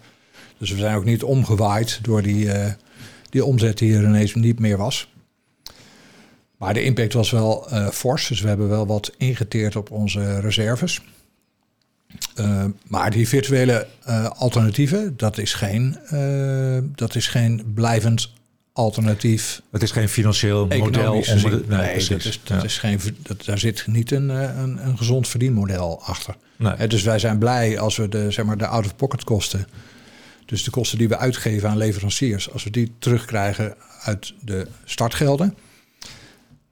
Dus 0.58 0.72
we 0.72 0.78
zijn 0.78 0.96
ook 0.96 1.06
niet 1.06 1.24
omgewaaid 1.24 2.00
door 2.02 2.22
die, 2.22 2.46
uh, 2.46 2.66
die 3.30 3.46
omzet 3.46 3.78
die 3.78 3.96
er 3.96 4.04
ineens 4.04 4.36
niet 4.36 4.60
meer 4.60 4.78
was. 4.78 5.14
Maar 6.58 6.74
de 6.74 6.84
impact 6.84 7.14
was 7.14 7.32
wel 7.32 7.68
uh, 7.74 7.88
fors. 7.90 8.28
Dus 8.28 8.42
we 8.42 8.48
hebben 8.48 8.70
wel 8.70 8.88
wat 8.88 9.14
ingeteerd 9.18 9.76
op 9.76 9.92
onze 9.92 10.40
reserves. 10.40 11.02
Uh, 12.39 12.65
maar 12.88 13.12
die 13.12 13.27
virtuele 13.27 13.88
uh, 14.08 14.30
alternatieven, 14.30 15.13
dat 15.18 15.38
is, 15.38 15.53
geen, 15.53 15.98
uh, 16.13 16.77
dat 16.96 17.15
is 17.15 17.27
geen 17.27 17.72
blijvend 17.75 18.32
alternatief. 18.74 19.62
Het 19.72 19.82
is 19.82 19.91
geen 19.91 20.10
financieel 20.10 20.68
model. 20.68 21.13
Om 21.13 21.22
de, 21.22 21.63
nee, 21.68 21.80
nee 21.80 22.08
dat 22.08 22.25
is, 22.25 22.39
dat 22.44 22.58
ja. 22.58 22.63
is 22.63 22.77
geen, 22.77 23.00
dat, 23.22 23.46
daar 23.46 23.60
zit 23.60 23.88
niet 23.88 24.12
een, 24.12 24.30
een, 24.30 24.88
een 24.88 24.98
gezond 24.98 25.27
verdienmodel 25.27 26.01
achter. 26.03 26.36
Nee. 26.56 26.88
dus 26.88 27.03
wij 27.03 27.20
zijn 27.20 27.38
blij 27.38 27.80
als 27.80 27.98
we 27.98 28.10
de, 28.10 28.32
zeg 28.32 28.46
maar, 28.46 28.58
de 28.58 28.68
out-of-pocket 28.68 29.24
kosten, 29.24 29.68
dus 30.46 30.63
de 30.63 30.72
kosten 30.72 30.98
die 30.98 31.08
we 31.08 31.18
uitgeven 31.18 31.70
aan 31.70 31.77
leveranciers, 31.77 32.51
als 32.51 32.63
we 32.63 32.70
die 32.70 32.91
terugkrijgen 33.00 33.75
uit 34.03 34.34
de 34.41 34.68
startgelden. 34.86 35.56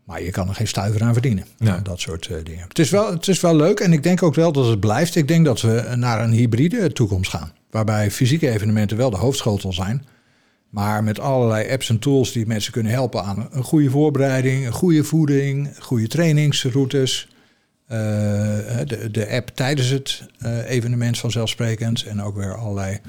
Maar 0.09 0.23
je 0.23 0.31
kan 0.31 0.47
er 0.49 0.55
geen 0.55 0.67
stuiver 0.67 1.03
aan 1.03 1.13
verdienen. 1.13 1.45
Dat 1.83 1.99
soort 1.99 2.27
uh, 2.31 2.37
dingen. 2.43 2.65
Het 2.67 2.79
is, 2.79 2.89
wel, 2.89 3.11
het 3.11 3.27
is 3.27 3.39
wel 3.39 3.55
leuk 3.55 3.79
en 3.79 3.93
ik 3.93 4.03
denk 4.03 4.23
ook 4.23 4.35
wel 4.35 4.51
dat 4.51 4.65
het 4.65 4.79
blijft. 4.79 5.15
Ik 5.15 5.27
denk 5.27 5.45
dat 5.45 5.61
we 5.61 5.93
naar 5.95 6.23
een 6.23 6.31
hybride 6.31 6.93
toekomst 6.93 7.31
gaan. 7.31 7.51
Waarbij 7.69 8.11
fysieke 8.11 8.49
evenementen 8.49 8.97
wel 8.97 9.09
de 9.09 9.17
hoofdschotel 9.17 9.73
zijn. 9.73 10.05
Maar 10.69 11.03
met 11.03 11.19
allerlei 11.19 11.71
apps 11.71 11.89
en 11.89 11.99
tools 11.99 12.31
die 12.31 12.45
mensen 12.45 12.71
kunnen 12.71 12.91
helpen 12.91 13.23
aan 13.23 13.47
een 13.51 13.63
goede 13.63 13.89
voorbereiding, 13.89 14.65
een 14.65 14.71
goede 14.71 15.03
voeding, 15.03 15.69
goede 15.79 16.07
trainingsroutes. 16.07 17.27
Uh, 17.91 17.97
de, 18.85 19.07
de 19.11 19.29
app 19.29 19.49
tijdens 19.53 19.89
het 19.89 20.23
uh, 20.45 20.69
evenement 20.69 21.17
vanzelfsprekend. 21.17 22.03
En 22.03 22.21
ook 22.21 22.35
weer 22.35 22.55
allerlei 22.55 22.99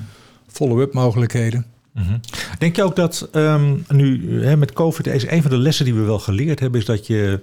follow-up 0.47 0.93
mogelijkheden. 0.93 1.67
Mm 1.95 2.21
Denk 2.59 2.77
je 2.77 2.83
ook 2.83 2.97
dat 2.97 3.29
um, 3.33 3.85
nu 3.89 4.45
hè, 4.45 4.57
met 4.57 4.73
COVID 4.73 5.07
is 5.07 5.27
een 5.27 5.43
van 5.43 5.51
de 5.51 5.57
lessen 5.57 5.85
die 5.85 5.95
we 5.95 6.01
wel 6.01 6.19
geleerd 6.19 6.61
hebben, 6.61 6.81
is 6.81 6.87
dat 6.87 7.07
je, 7.07 7.41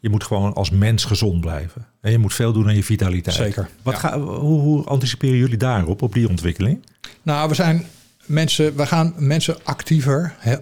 je 0.00 0.08
moet 0.08 0.24
gewoon 0.24 0.54
als 0.54 0.70
mens 0.70 1.04
gezond 1.04 1.40
blijven. 1.40 1.86
En 2.00 2.10
je 2.10 2.18
moet 2.18 2.34
veel 2.34 2.52
doen 2.52 2.66
aan 2.66 2.74
je 2.74 2.84
vitaliteit. 2.84 3.36
Zeker. 3.36 3.68
Wat 3.82 3.94
ga, 3.94 4.20
hoe, 4.20 4.60
hoe 4.60 4.84
anticiperen 4.84 5.36
jullie 5.36 5.56
daarop, 5.56 6.02
op 6.02 6.14
die 6.14 6.28
ontwikkeling? 6.28 6.86
Nou, 7.22 7.48
we 7.48 7.54
zijn 7.54 7.84
mensen, 8.24 8.76
we 8.76 8.86
gaan 8.86 9.14
mensen 9.16 9.56
actiever. 9.62 10.34
uh, 10.46 10.52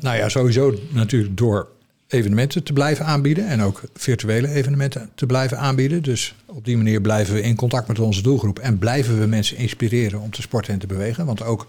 nou 0.00 0.16
ja, 0.16 0.28
sowieso 0.28 0.74
natuurlijk 0.90 1.36
door 1.36 1.68
evenementen 2.08 2.62
te 2.62 2.72
blijven 2.72 3.04
aanbieden 3.04 3.48
en 3.48 3.62
ook 3.62 3.82
virtuele 3.94 4.48
evenementen 4.48 5.10
te 5.14 5.26
blijven 5.26 5.58
aanbieden. 5.58 6.02
Dus 6.02 6.34
op 6.46 6.64
die 6.64 6.76
manier 6.76 7.00
blijven 7.00 7.34
we 7.34 7.42
in 7.42 7.56
contact 7.56 7.88
met 7.88 7.98
onze 7.98 8.22
doelgroep 8.22 8.58
en 8.58 8.78
blijven 8.78 9.18
we 9.20 9.26
mensen 9.26 9.56
inspireren 9.56 10.20
om 10.20 10.30
te 10.30 10.42
sporten 10.42 10.72
en 10.72 10.78
te 10.78 10.86
bewegen. 10.86 11.26
Want 11.26 11.42
ook 11.42 11.66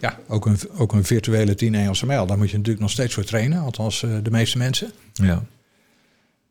ja, 0.00 0.18
ook 0.28 0.46
een, 0.46 0.58
ook 0.76 0.92
een 0.92 1.04
virtuele 1.04 1.54
10 1.54 1.74
Engelse 1.74 2.06
mijl. 2.06 2.26
Daar 2.26 2.38
moet 2.38 2.50
je 2.50 2.56
natuurlijk 2.56 2.82
nog 2.82 2.90
steeds 2.90 3.14
voor 3.14 3.24
trainen, 3.24 3.60
althans 3.60 4.02
uh, 4.02 4.16
de 4.22 4.30
meeste 4.30 4.58
mensen. 4.58 4.90
Ja. 5.12 5.42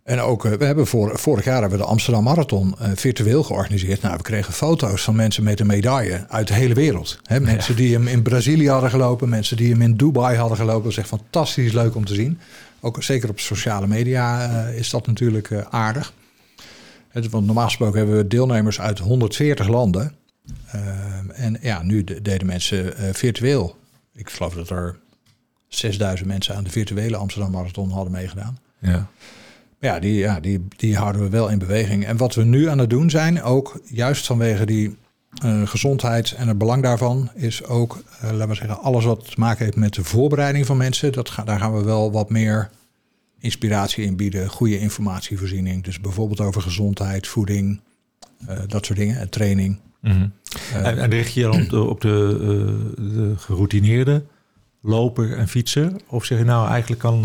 En 0.04 0.20
ook, 0.20 0.46
uh, 0.46 0.54
we 0.54 0.66
hebben 0.66 0.88
voor, 0.88 1.20
vorig 1.20 1.46
jaar 1.46 1.62
hebben 1.62 1.78
we 1.78 1.84
de 1.86 1.90
Amsterdam 1.90 2.24
Marathon 2.24 2.76
uh, 2.82 2.88
virtueel 2.96 3.44
georganiseerd. 3.44 4.02
Nou, 4.02 4.18
we 4.18 4.24
kregen 4.24 4.54
foto's 4.54 5.04
van 5.04 5.16
mensen 5.16 5.44
met 5.44 5.60
een 5.60 5.68
medaille 5.68 6.26
uit 6.30 6.48
de 6.48 6.54
hele 6.54 6.74
wereld. 6.74 7.20
Mensen 7.30 7.74
ja. 7.74 7.80
die 7.80 7.94
hem 7.94 8.08
in 8.08 8.22
Brazilië 8.22 8.70
hadden 8.70 8.90
gelopen, 8.90 9.30
mensen 9.30 9.58
die 9.58 9.72
hem 9.72 9.82
in 9.82 9.96
Dubai 9.96 10.38
hadden 10.38 10.58
gelopen. 10.58 10.84
Dat 10.84 10.92
is 10.92 10.98
echt 10.98 11.08
fantastisch 11.08 11.72
leuk 11.72 11.96
om 11.96 12.06
te 12.06 12.14
zien. 12.14 12.40
Ook 12.80 13.04
zeker 13.04 13.30
op 13.30 13.40
sociale 13.40 13.88
media 13.88 14.50
is 14.66 14.90
dat 14.90 15.08
natuurlijk 15.08 15.52
aardig. 15.70 16.14
want 17.30 17.46
normaal 17.46 17.66
gesproken 17.66 17.98
hebben 17.98 18.18
we 18.18 18.28
deelnemers 18.28 18.80
uit 18.80 19.00
140 19.00 19.68
landen. 19.68 20.17
Uh, 20.76 21.46
en 21.46 21.58
ja, 21.62 21.84
nu 21.84 22.04
deden 22.04 22.46
mensen 22.46 22.86
uh, 22.86 23.14
virtueel. 23.14 23.76
Ik 24.14 24.30
geloof 24.30 24.54
dat 24.54 24.70
er 24.70 25.00
6000 25.68 26.28
mensen 26.28 26.56
aan 26.56 26.64
de 26.64 26.70
virtuele 26.70 27.18
Amsterdam 27.18 27.52
Marathon 27.52 27.92
hadden 27.92 28.12
meegedaan. 28.12 28.58
Ja. 28.80 29.08
Ja, 29.80 30.00
die, 30.00 30.14
ja 30.14 30.40
die, 30.40 30.68
die 30.78 30.98
houden 30.98 31.22
we 31.22 31.30
wel 31.30 31.50
in 31.50 31.60
beweging. 31.60 32.06
En 32.06 32.18
wat 32.18 32.36
we 32.36 32.44
nu 32.44 32.68
aan 32.68 32.78
het 32.78 32.90
doen 32.90 33.10
zijn, 33.10 33.42
ook 33.44 33.82
juist 33.84 34.26
vanwege 34.26 34.66
die 34.66 34.98
uh, 35.46 35.68
gezondheid 35.68 36.32
en 36.32 36.48
het 36.48 36.58
belang 36.58 36.84
daarvan, 36.84 37.30
is 37.36 37.64
ook, 37.64 38.04
laten 38.22 38.48
we 38.48 38.56
zeggen, 38.56 38.80
alles 38.80 39.06
wat 39.06 39.30
te 39.30 39.40
maken 39.40 39.66
heeft 39.66 39.78
met 39.78 39.94
de 39.94 40.04
voorbereiding 40.04 40.66
van 40.66 40.78
mensen. 40.78 41.12
Dat 41.12 41.30
ga, 41.30 41.44
daar 41.44 41.60
gaan 41.60 41.78
we 41.78 41.84
wel 41.84 42.12
wat 42.12 42.30
meer 42.30 42.70
inspiratie 43.40 44.06
in 44.06 44.16
bieden, 44.16 44.50
goede 44.50 44.80
informatievoorziening. 44.80 45.84
Dus 45.84 46.02
bijvoorbeeld 46.02 46.42
over 46.42 46.62
gezondheid, 46.62 47.28
voeding, 47.28 47.82
dat 48.68 48.86
soort 48.86 49.00
dingen, 49.00 49.20
en 49.20 49.30
training. 49.30 49.80
Mm 50.02 50.12
-hmm. 50.12 50.32
uh, 50.74 50.88
en, 50.88 50.98
en, 50.98 51.10
richt 51.10 51.34
je 51.34 51.42
dan 51.42 51.62
op 51.62 51.70
de, 51.70 51.82
op 51.82 52.02
de, 52.02 52.38
de 52.98 53.34
geroutineerde 53.38 54.24
loper 54.82 55.38
en 55.38 55.48
fietser? 55.48 55.92
Of 56.08 56.26
zeg 56.26 56.38
je 56.38 56.44
nou 56.44 56.70
eigenlijk 56.70 57.02
kan, 57.02 57.22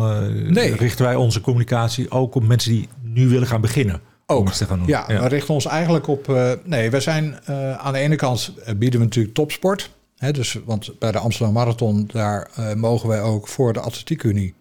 nee. 0.52 0.76
richten 0.76 1.05
wij 1.05 1.14
onze 1.14 1.41
communicatie 1.41 2.11
ook 2.11 2.35
op 2.35 2.47
mensen 2.47 2.71
die 2.71 2.88
nu 3.02 3.29
willen 3.29 3.47
gaan 3.47 3.61
beginnen? 3.61 4.00
Ook, 4.26 4.50
te 4.50 4.67
gaan 4.67 4.79
doen? 4.79 4.87
Ja, 4.87 5.05
ja, 5.09 5.23
we 5.23 5.29
richten 5.29 5.55
ons 5.55 5.67
eigenlijk 5.67 6.07
op... 6.07 6.26
nee, 6.64 6.91
we 6.91 7.00
zijn 7.00 7.38
aan 7.79 7.93
de 7.93 7.99
ene 7.99 8.17
kant 8.17 8.55
bieden 8.76 9.00
we 9.00 9.07
natuurlijk 9.07 9.35
topsport. 9.35 9.91
Hè, 10.17 10.33
dus, 10.33 10.59
want 10.64 10.99
bij 10.99 11.12
de 11.12 11.19
Amsterdam 11.19 11.55
Marathon, 11.55 12.09
daar 12.12 12.50
mogen 12.76 13.09
wij 13.09 13.23
ook 13.23 13.49
voor 13.49 13.73
de 13.73 13.81
Atletiek 13.81 14.23
Unie 14.23 14.55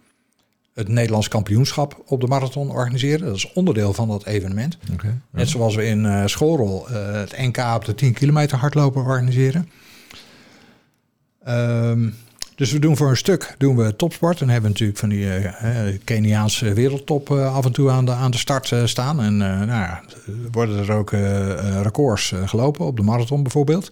het 0.73 0.87
Nederlands 0.87 1.27
kampioenschap 1.27 2.03
op 2.05 2.21
de 2.21 2.27
marathon 2.27 2.69
organiseren. 2.69 3.25
Dat 3.25 3.35
is 3.35 3.53
onderdeel 3.53 3.93
van 3.93 4.07
dat 4.07 4.25
evenement. 4.25 4.77
Okay, 4.93 5.19
Net 5.29 5.49
zoals 5.49 5.75
we 5.75 5.85
in 5.85 6.05
uh, 6.05 6.25
uh, 6.39 7.13
het 7.13 7.37
NK 7.37 7.57
op 7.75 7.85
de 7.85 7.95
10 7.95 8.13
kilometer 8.13 8.57
hardlopen 8.57 9.01
organiseren. 9.01 9.69
Um, 11.47 12.15
dus 12.55 12.71
we 12.71 12.79
doen 12.79 12.97
voor 12.97 13.09
een 13.09 13.17
stuk 13.17 13.55
doen 13.57 13.75
we 13.75 13.95
topsport. 13.95 14.41
En 14.41 14.49
hebben 14.49 14.63
we 14.63 14.69
natuurlijk 14.69 14.99
van 14.99 15.09
die 15.09 15.25
uh, 15.25 15.97
Keniaanse 16.03 16.73
wereldtop 16.73 17.31
af 17.31 17.65
en 17.65 17.71
toe 17.71 17.89
aan 17.89 18.05
de, 18.05 18.11
aan 18.11 18.31
de 18.31 18.37
start 18.37 18.73
staan. 18.85 19.21
En 19.21 19.37
nou 19.37 19.67
ja, 19.67 20.03
worden 20.51 20.77
er 20.77 20.91
ook 20.91 21.11
records 21.81 22.33
gelopen 22.45 22.85
op 22.85 22.97
de 22.97 23.03
marathon 23.03 23.43
bijvoorbeeld. 23.43 23.91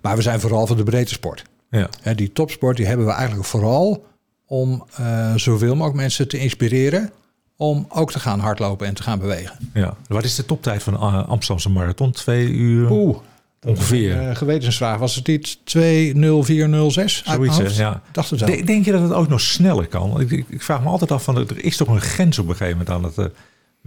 Maar 0.00 0.16
we 0.16 0.22
zijn 0.22 0.40
vooral 0.40 0.66
voor 0.66 0.76
de 0.76 0.82
breedte 0.82 1.12
sport. 1.12 1.44
Ja. 1.70 1.88
die 2.14 2.32
topsport 2.32 2.76
die 2.76 2.86
hebben 2.86 3.06
we 3.06 3.12
eigenlijk 3.12 3.48
vooral 3.48 4.06
om 4.48 4.84
uh, 5.00 5.34
zoveel 5.34 5.74
mogelijk 5.74 5.96
mensen 5.96 6.28
te 6.28 6.38
inspireren 6.38 7.10
om 7.56 7.86
ook 7.88 8.12
te 8.12 8.20
gaan 8.20 8.40
hardlopen 8.40 8.86
en 8.86 8.94
te 8.94 9.02
gaan 9.02 9.18
bewegen. 9.18 9.70
Ja, 9.74 9.96
wat 10.06 10.24
is 10.24 10.34
de 10.34 10.44
toptijd 10.44 10.82
van 10.82 10.94
uh, 10.94 11.28
Amsterdamse 11.28 11.70
marathon? 11.70 12.12
Twee 12.12 12.48
uur? 12.48 12.90
Oeh, 12.90 13.16
ongeveer. 13.62 14.22
Uh, 14.22 14.36
gewetensvraag. 14.36 14.98
Was 14.98 15.14
het 15.14 15.26
niet 15.26 15.58
20406? 15.64 17.22
Zoiets, 17.26 17.76
ja. 17.76 18.02
Dacht 18.12 18.30
het 18.30 18.40
wel. 18.40 18.48
Denk, 18.48 18.66
denk 18.66 18.84
je 18.84 18.92
dat 18.92 19.02
het 19.02 19.12
ook 19.12 19.28
nog 19.28 19.40
sneller 19.40 19.86
kan? 19.86 20.20
Ik, 20.20 20.30
ik, 20.30 20.44
ik, 20.48 20.62
vraag 20.62 20.82
me 20.82 20.88
altijd 20.88 21.10
af 21.10 21.22
van 21.24 21.36
er 21.36 21.64
is 21.64 21.76
toch 21.76 21.88
een 21.88 22.00
grens 22.00 22.38
op 22.38 22.48
een 22.48 22.56
gegeven 22.56 22.78
moment 22.78 22.96
aan 22.96 23.04
het 23.04 23.18
uh, 23.18 23.24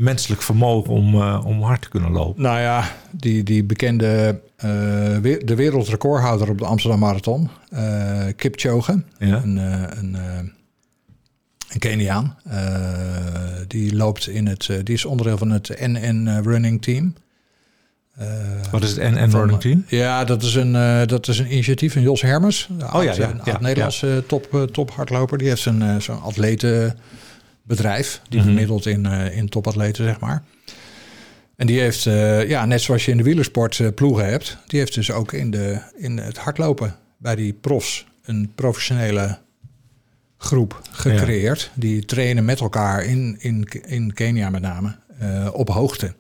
menselijk 0.01 0.41
vermogen 0.41 0.93
om, 0.93 1.15
uh, 1.15 1.41
om 1.45 1.61
hard 1.61 1.81
te 1.81 1.89
kunnen 1.89 2.11
lopen. 2.11 2.41
Nou 2.41 2.59
ja, 2.59 2.91
die, 3.11 3.43
die 3.43 3.63
bekende 3.63 4.39
de 5.41 5.53
wereldrecordhouder 5.55 6.49
op 6.49 6.57
de 6.57 6.65
Amsterdam 6.65 6.99
Marathon, 6.99 7.49
Kipchoge, 8.35 9.03
ja. 9.19 9.41
een, 9.43 9.57
een 9.97 10.17
een 11.71 11.79
Keniaan. 11.79 12.37
die 13.67 13.95
loopt 13.95 14.27
in 14.27 14.47
het, 14.47 14.69
die 14.83 14.95
is 14.95 15.05
onderdeel 15.05 15.37
van 15.37 15.49
het 15.49 15.79
NN 15.79 16.41
Running 16.43 16.81
Team. 16.81 17.13
Uh, 18.19 18.27
Wat 18.71 18.83
is 18.83 18.95
het 18.95 19.11
NN 19.11 19.29
Running 19.29 19.59
Team? 19.59 19.85
Ja, 19.87 20.23
dat 20.23 20.43
is 20.43 20.55
een, 20.55 20.73
uh, 20.73 21.05
dat 21.05 21.27
is 21.27 21.39
een 21.39 21.51
initiatief 21.51 21.93
van 21.93 22.01
Jos 22.01 22.21
Hermers. 22.21 22.69
Oh 22.93 23.03
ja, 23.03 23.13
ja, 23.13 23.29
een 23.29 23.41
ja, 23.43 23.59
Nederlandse 23.59 24.23
top, 24.27 24.67
top 24.71 24.91
hardloper. 24.91 25.37
Die 25.37 25.47
heeft 25.47 25.61
zijn, 25.61 26.01
zo'n 26.01 26.21
atletenbedrijf. 27.63 28.21
Die 28.29 28.43
bemiddelt 28.43 28.85
in, 28.85 29.05
in 29.31 29.49
topatleten, 29.49 30.03
zeg 30.05 30.19
maar. 30.19 30.43
En 31.55 31.67
die 31.67 31.79
heeft, 31.79 32.03
ja, 32.47 32.65
net 32.65 32.81
zoals 32.81 33.05
je 33.05 33.11
in 33.11 33.17
de 33.17 33.23
wielersport 33.23 33.95
ploegen 33.95 34.25
hebt, 34.25 34.57
die 34.67 34.79
heeft 34.79 34.93
dus 34.93 35.11
ook 35.11 35.33
in, 35.33 35.51
de, 35.51 35.81
in 35.95 36.17
het 36.17 36.37
hardlopen 36.37 36.95
bij 37.17 37.35
die 37.35 37.53
profs 37.53 38.05
een 38.23 38.51
professionele 38.55 39.37
groep 40.37 40.81
gecreëerd. 40.91 41.61
Ja. 41.61 41.69
Die 41.75 42.05
trainen 42.05 42.45
met 42.45 42.59
elkaar 42.59 43.03
in, 43.03 43.35
in, 43.39 43.67
in 43.85 44.13
Kenia 44.13 44.49
met 44.49 44.61
name 44.61 44.95
uh, 45.21 45.49
op 45.53 45.69
hoogte. 45.69 46.13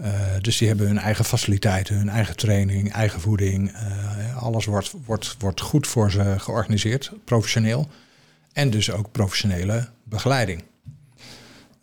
Uh, 0.00 0.06
dus 0.40 0.58
die 0.58 0.68
hebben 0.68 0.86
hun 0.86 0.98
eigen 0.98 1.24
faciliteiten, 1.24 1.96
hun 1.96 2.08
eigen 2.08 2.36
training, 2.36 2.92
eigen 2.92 3.20
voeding. 3.20 3.72
Uh, 3.72 4.42
alles 4.42 4.64
wordt, 4.64 4.94
wordt, 5.04 5.36
wordt 5.38 5.60
goed 5.60 5.86
voor 5.86 6.10
ze 6.10 6.34
georganiseerd, 6.38 7.12
professioneel. 7.24 7.88
En 8.56 8.70
dus 8.70 8.90
ook 8.90 9.12
professionele 9.12 9.88
begeleiding. 10.04 10.62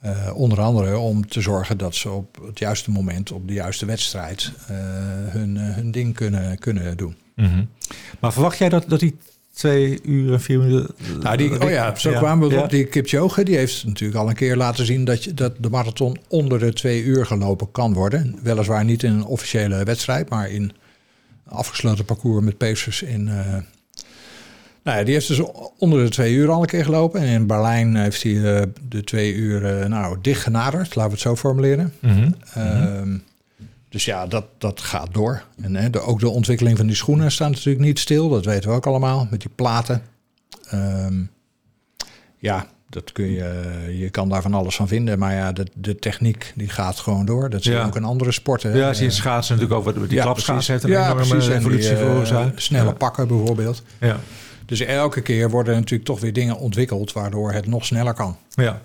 Uh, 0.05 0.31
onder 0.35 0.61
andere 0.61 0.97
om 0.97 1.27
te 1.27 1.41
zorgen 1.41 1.77
dat 1.77 1.95
ze 1.95 2.09
op 2.09 2.39
het 2.45 2.59
juiste 2.59 2.91
moment, 2.91 3.31
op 3.31 3.47
de 3.47 3.53
juiste 3.53 3.85
wedstrijd, 3.85 4.51
hun, 5.29 5.57
hun 5.57 5.91
ding 5.91 6.15
kunnen, 6.15 6.59
kunnen 6.59 6.97
doen. 6.97 7.15
Mm 7.35 7.45
-hmm. 7.45 7.69
Maar 8.19 8.33
verwacht 8.33 8.57
jij 8.57 8.69
dat, 8.69 8.85
dat 8.87 8.99
die 8.99 9.17
twee 9.53 9.99
uur 10.03 10.33
en 10.33 10.41
vier 10.41 10.59
minuten. 10.59 10.95
Nou, 11.21 11.37
die, 11.37 11.63
oh 11.63 11.69
ja, 11.69 11.95
zo 11.95 12.11
kwamen 12.11 12.49
we 12.49 12.55
ja. 12.55 12.61
op. 12.61 12.69
Die 12.69 12.85
Kipchoge, 12.85 13.43
die 13.43 13.55
heeft 13.55 13.85
natuurlijk 13.85 14.19
al 14.19 14.29
een 14.29 14.35
keer 14.35 14.55
laten 14.55 14.85
zien 14.85 15.05
dat, 15.05 15.23
je, 15.23 15.33
dat 15.33 15.53
de 15.59 15.69
marathon 15.69 16.17
onder 16.27 16.59
de 16.59 16.73
twee 16.73 17.03
uur 17.03 17.25
gelopen 17.25 17.71
kan 17.71 17.93
worden. 17.93 18.39
Weliswaar 18.43 18.85
niet 18.85 19.03
in 19.03 19.11
een 19.11 19.25
officiële 19.25 19.83
wedstrijd, 19.83 20.29
maar 20.29 20.49
in 20.49 20.71
afgesloten 21.47 22.05
parcours 22.05 22.45
met 22.45 22.57
pacers 22.57 23.01
in. 23.01 23.29
Nou 24.83 24.97
ja, 24.97 25.03
die 25.03 25.13
heeft 25.13 25.27
dus 25.27 25.41
onder 25.77 26.03
de 26.03 26.09
twee 26.09 26.33
uur 26.33 26.49
al 26.49 26.61
een 26.61 26.67
keer 26.67 26.83
gelopen. 26.83 27.21
En 27.21 27.27
in 27.27 27.47
Berlijn 27.47 27.95
heeft 27.95 28.23
hij 28.23 28.31
uh, 28.31 28.61
de 28.87 29.03
twee 29.03 29.33
uur 29.33 29.79
uh, 29.79 29.85
nou, 29.85 30.17
dicht 30.21 30.41
genaderd, 30.41 30.95
laten 30.95 31.03
we 31.03 31.17
het 31.17 31.19
zo 31.19 31.35
formuleren. 31.35 31.93
Mm 31.99 32.11
-hmm. 32.11 32.35
uh, 32.57 33.19
dus 33.89 34.05
ja, 34.05 34.27
dat, 34.27 34.45
dat 34.57 34.81
gaat 34.81 35.13
door. 35.13 35.43
En 35.61 35.75
hè, 35.75 35.89
de, 35.89 35.99
ook 36.01 36.19
de 36.19 36.29
ontwikkeling 36.29 36.77
van 36.77 36.87
die 36.87 36.95
schoenen 36.95 37.31
staat 37.31 37.49
natuurlijk 37.49 37.85
niet 37.85 37.99
stil. 37.99 38.29
Dat 38.29 38.45
weten 38.45 38.69
we 38.69 38.75
ook 38.75 38.87
allemaal, 38.87 39.27
met 39.31 39.41
die 39.41 39.51
platen. 39.55 40.01
Um, 40.73 41.31
ja, 42.37 42.67
dat 42.93 43.11
kun 43.11 43.31
je, 43.31 43.61
je 43.97 44.09
kan 44.09 44.29
daar 44.29 44.41
van 44.41 44.53
alles 44.53 44.75
van 44.75 44.87
vinden. 44.87 45.19
Maar 45.19 45.33
ja, 45.33 45.51
de, 45.51 45.65
de 45.73 45.95
techniek 45.95 46.51
die 46.55 46.69
gaat 46.69 46.99
gewoon 46.99 47.25
door. 47.25 47.49
Dat 47.49 47.63
Ja. 47.63 47.85
ook 47.85 47.95
in 47.95 48.03
andere 48.03 48.31
sporten. 48.31 48.75
Ja, 48.77 48.93
zie 48.93 49.05
je 49.05 49.11
schaatsen 49.11 49.55
natuurlijk 49.57 49.87
ook. 49.87 50.09
Die 50.09 50.17
Ja, 50.17 50.23
klapschaats 50.23 50.67
heeft 50.67 50.83
een 50.83 50.89
Ja, 50.89 51.03
enorme 51.11 51.27
precies. 51.27 51.49
Evolutie 51.49 51.89
eh, 51.91 51.97
veroorzaakt. 51.97 52.61
Snelle 52.61 52.85
Ja. 52.89 52.91
pakken 52.93 53.27
bijvoorbeeld. 53.27 53.83
Ja. 53.99 54.19
Dus 54.65 54.79
elke 54.79 55.21
keer 55.21 55.49
worden 55.49 55.73
er 55.73 55.79
natuurlijk 55.79 56.09
toch 56.09 56.19
weer 56.19 56.33
dingen 56.33 56.57
ontwikkeld... 56.57 57.11
waardoor 57.13 57.51
het 57.51 57.67
nog 57.67 57.85
sneller 57.85 58.13
kan. 58.13 58.37
Ja. 58.49 58.81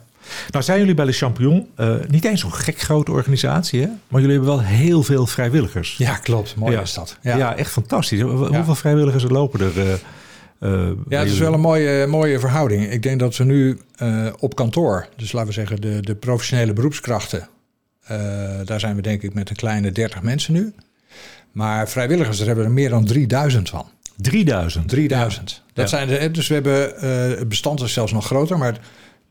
Nou 0.50 0.64
zijn 0.64 0.78
jullie 0.78 0.94
bij 0.94 1.04
Le 1.04 1.12
Champion 1.12 1.66
eh, 1.74 1.94
niet 2.08 2.24
eens 2.24 2.40
zo'n 2.40 2.52
gek 2.52 2.78
grote 2.80 3.10
organisatie, 3.12 3.80
hè? 3.80 3.88
maar 4.08 4.20
jullie 4.20 4.36
hebben 4.36 4.54
wel 4.56 4.64
heel 4.64 5.02
veel 5.02 5.26
vrijwilligers. 5.26 5.96
Ja, 5.96 6.16
klopt. 6.16 6.56
Mooi 6.56 6.72
Ja. 6.72 6.80
is 6.80 6.94
dat. 6.94 7.16
Ja, 7.22 7.56
echt 7.56 7.70
fantastisch. 7.70 8.20
Hoe- 8.20 8.30
Hoeveel 8.54 8.74
vrijwilligers 8.74 9.24
er 9.24 9.32
lopen 9.32 9.60
er? 9.60 9.80
eh, 9.88 9.94
Ja, 11.08 11.18
het 11.18 11.30
is 11.30 11.38
wel 11.38 11.52
een 11.54 11.60
mooie, 11.60 12.06
mooie 12.06 12.38
verhouding. 12.38 12.90
Ik 12.90 13.02
denk 13.02 13.20
dat 13.20 13.36
we 13.36 13.44
nu 13.44 13.78
eh, 13.96 14.26
op 14.38 14.54
kantoor, 14.54 15.08
dus 15.16 15.32
laten 15.32 15.48
we 15.48 15.54
zeggen 15.54 15.80
de, 15.80 16.00
de 16.00 16.14
professionele 16.14 16.72
beroepskrachten, 16.72 17.48
eh, 18.08 18.18
daar 18.64 18.80
zijn 18.80 18.96
we 18.96 19.02
denk 19.02 19.22
ik 19.22 19.34
met 19.34 19.50
een 19.50 19.56
kleine 19.56 19.92
30 19.92 20.22
mensen 20.22 20.52
nu. 20.52 20.72
Maar 21.52 21.88
vrijwilligers, 21.88 22.36
daar 22.36 22.46
hebben 22.46 22.64
we 22.64 22.70
er 22.70 22.76
meer 22.76 22.90
dan 22.90 23.04
3000 23.04 23.68
van. 23.68 23.86
3000. 24.16 24.88
3000. 24.88 25.62
Dat 25.72 25.88
zijn 25.88 26.08
de, 26.08 26.30
dus 26.30 26.48
we 26.48 26.54
hebben, 26.54 26.96
eh, 26.96 27.38
het 27.38 27.48
bestand 27.48 27.80
is 27.80 27.92
zelfs 27.92 28.12
nog 28.12 28.26
groter, 28.26 28.58
maar 28.58 28.80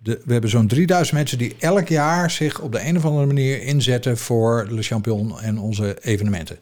de, 0.03 0.21
we 0.25 0.31
hebben 0.31 0.49
zo'n 0.49 0.67
3000 0.67 1.17
mensen 1.17 1.37
die 1.37 1.55
elk 1.59 1.87
jaar 1.87 2.31
zich 2.31 2.59
op 2.59 2.71
de 2.71 2.87
een 2.87 2.97
of 2.97 3.05
andere 3.05 3.25
manier 3.25 3.61
inzetten 3.61 4.17
voor 4.17 4.67
Le 4.69 4.81
Champion 4.81 5.39
en 5.39 5.59
onze 5.59 5.97
evenementen. 6.01 6.57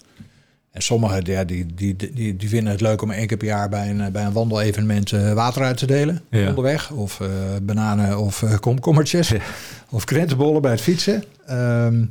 En 0.76 0.82
sommigen 0.82 1.26
ja, 1.26 1.44
die, 1.44 1.66
die, 1.76 1.96
die, 1.96 2.36
die 2.36 2.50
vinden 2.50 2.72
het 2.72 2.82
leuk 2.82 3.02
om 3.02 3.12
één 3.12 3.28
keer 3.28 3.38
per 3.38 3.48
jaar 3.48 3.70
bij 3.70 3.90
een, 3.90 4.12
bij 4.12 4.26
een 4.26 4.32
wandelevenement 4.32 5.12
eh, 5.12 5.34
water 5.34 5.64
uit 5.64 5.78
te 5.78 5.86
delen 5.86 6.22
Ja. 6.30 6.48
onderweg. 6.48 6.92
Of 6.92 7.20
eh, 7.20 7.28
bananen 7.62 8.18
of 8.18 8.44
eh, 8.44 8.58
komkommertjes. 8.60 9.34
Of 9.90 10.04
krentenbollen 10.04 10.62
bij 10.62 10.72
het 10.72 10.82
fietsen. 10.82 11.24
Ehm, 11.46 12.06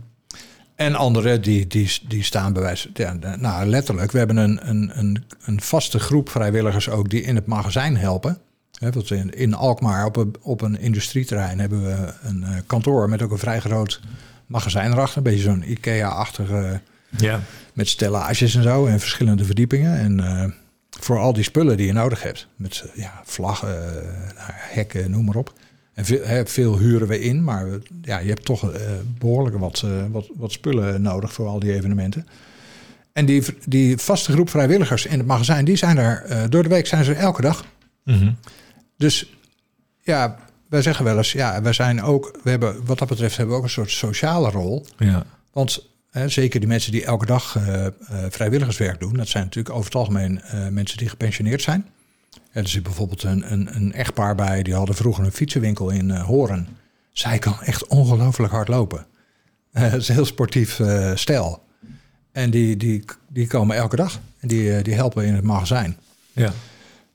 en 0.74 0.94
anderen 0.94 1.42
die, 1.42 1.66
die, 1.66 1.90
die 2.08 2.22
staan 2.22 2.52
bij 2.52 2.62
wijze 2.62 2.90
ja, 2.94 3.16
nou 3.38 3.66
letterlijk. 3.66 4.12
We 4.12 4.18
hebben 4.18 4.36
een, 4.36 4.68
een, 4.68 4.90
een, 4.94 5.24
een 5.44 5.60
vaste 5.60 5.98
groep 5.98 6.28
vrijwilligers 6.28 6.88
ook 6.88 7.10
die 7.10 7.22
in 7.22 7.34
het 7.34 7.46
magazijn 7.46 7.96
helpen. 7.96 8.38
Want 8.80 9.10
in, 9.10 9.30
in 9.30 9.54
Alkmaar 9.54 10.04
op 10.06 10.16
een, 10.16 10.34
op 10.42 10.60
een 10.60 10.80
industrieterrein 10.80 11.58
hebben 11.60 11.84
we 11.84 12.12
een 12.22 12.44
kantoor 12.66 13.08
met 13.08 13.22
ook 13.22 13.30
een 13.30 13.38
vrij 13.38 13.60
groot 13.60 14.00
magazijn 14.46 14.92
erachter. 14.92 15.16
Een 15.16 15.22
beetje 15.22 15.42
zo'n 15.42 15.70
IKEA-achtige 15.70 16.80
Ja. 17.18 17.40
met 17.72 17.88
stellages 17.88 18.54
en 18.54 18.62
zo 18.62 18.86
en 18.86 19.00
verschillende 19.00 19.44
verdiepingen. 19.44 19.98
En 19.98 20.20
eh, 20.20 20.50
voor 21.00 21.18
al 21.18 21.32
die 21.32 21.42
spullen 21.44 21.76
die 21.76 21.86
je 21.86 21.92
nodig 21.92 22.22
hebt. 22.22 22.46
Met 22.56 22.84
eh, 22.94 23.02
ja, 23.02 23.20
vlaggen, 23.24 23.86
eh, 23.96 24.02
nou, 24.36 24.50
hekken, 24.54 25.10
noem 25.10 25.24
maar 25.24 25.34
op. 25.36 25.52
En 25.94 26.04
veel, 26.04 26.24
hè, 26.24 26.46
veel 26.46 26.78
huren 26.78 27.08
we 27.08 27.20
in, 27.20 27.44
maar 27.44 27.70
we- 27.70 27.82
ja, 28.02 28.18
je 28.18 28.28
hebt 28.28 28.44
toch 28.44 28.70
eh, 28.72 28.80
behoorlijk 29.18 29.56
wat, 29.58 29.84
wat, 30.10 30.26
wat 30.36 30.52
spullen 30.52 31.02
nodig 31.02 31.32
voor 31.32 31.46
al 31.46 31.58
die 31.58 31.72
evenementen. 31.72 32.26
En 33.12 33.26
die, 33.26 33.42
die 33.66 33.98
vaste 33.98 34.32
groep 34.32 34.50
vrijwilligers 34.50 35.06
in 35.06 35.18
het 35.18 35.26
magazijn, 35.26 35.64
die 35.64 35.76
zijn 35.76 35.98
er 35.98 36.46
door 36.50 36.62
de 36.62 36.68
week 36.68 36.86
zijn 36.86 37.04
ze 37.04 37.14
er 37.14 37.20
elke 37.20 37.42
dag. 37.42 37.64
Mhm. 38.04 38.32
Dus 38.96 39.32
ja, 40.02 40.38
wij 40.68 40.82
zeggen 40.82 41.04
wel 41.04 41.16
eens, 41.16 41.32
ja, 41.32 41.62
wij 41.62 41.72
zijn 41.72 42.02
ook, 42.02 42.38
we 42.42 42.50
hebben 42.50 42.84
wat 42.84 42.98
dat 42.98 43.08
betreft 43.08 43.36
hebben 43.36 43.54
we 43.54 43.60
ook 43.60 43.66
een 43.66 43.72
soort 43.74 43.90
sociale 43.90 44.50
rol. 44.50 44.86
ja. 44.98 45.26
Want 45.52 45.86
hè, 46.14 46.28
zeker 46.28 46.60
die 46.60 46.68
mensen 46.68 46.92
die 46.92 47.04
elke 47.04 47.26
dag 47.26 47.56
eh, 47.56 47.86
eh, 47.86 47.92
vrijwilligerswerk 48.28 49.00
doen, 49.00 49.14
dat 49.14 49.28
zijn 49.28 49.44
natuurlijk 49.44 49.74
over 49.74 49.84
het 49.84 49.94
algemeen 49.94 50.42
eh, 50.42 50.68
mensen 50.68 50.98
die 50.98 51.08
gepensioneerd 51.08 51.62
zijn. 51.62 51.86
Er 52.52 52.68
zit 52.68 52.82
bijvoorbeeld 52.82 53.22
een, 53.22 53.52
een, 53.52 53.76
een 53.76 53.92
echtpaar 53.92 54.34
bij, 54.34 54.62
die 54.62 54.74
hadden 54.74 54.94
vroeger 54.94 55.24
een 55.24 55.32
fietsenwinkel 55.32 55.90
in 55.90 56.10
Horen. 56.10 56.68
Zij 57.12 57.38
kan 57.38 57.60
echt 57.62 57.86
ongelooflijk 57.86 58.52
hard 58.52 58.68
lopen. 58.68 59.06
Het 59.72 59.92
is 59.92 60.08
een 60.08 60.14
heel 60.14 60.24
sportief 60.24 60.80
stijl. 61.14 61.62
En 62.32 62.50
die, 62.50 62.76
die, 62.76 63.04
die 63.28 63.46
komen 63.46 63.76
elke 63.76 63.96
dag. 63.96 64.20
En 64.38 64.48
die, 64.48 64.82
die 64.82 64.94
helpen 64.94 65.24
in 65.24 65.34
het 65.34 65.44
magazijn. 65.44 65.96
ja. 66.32 66.52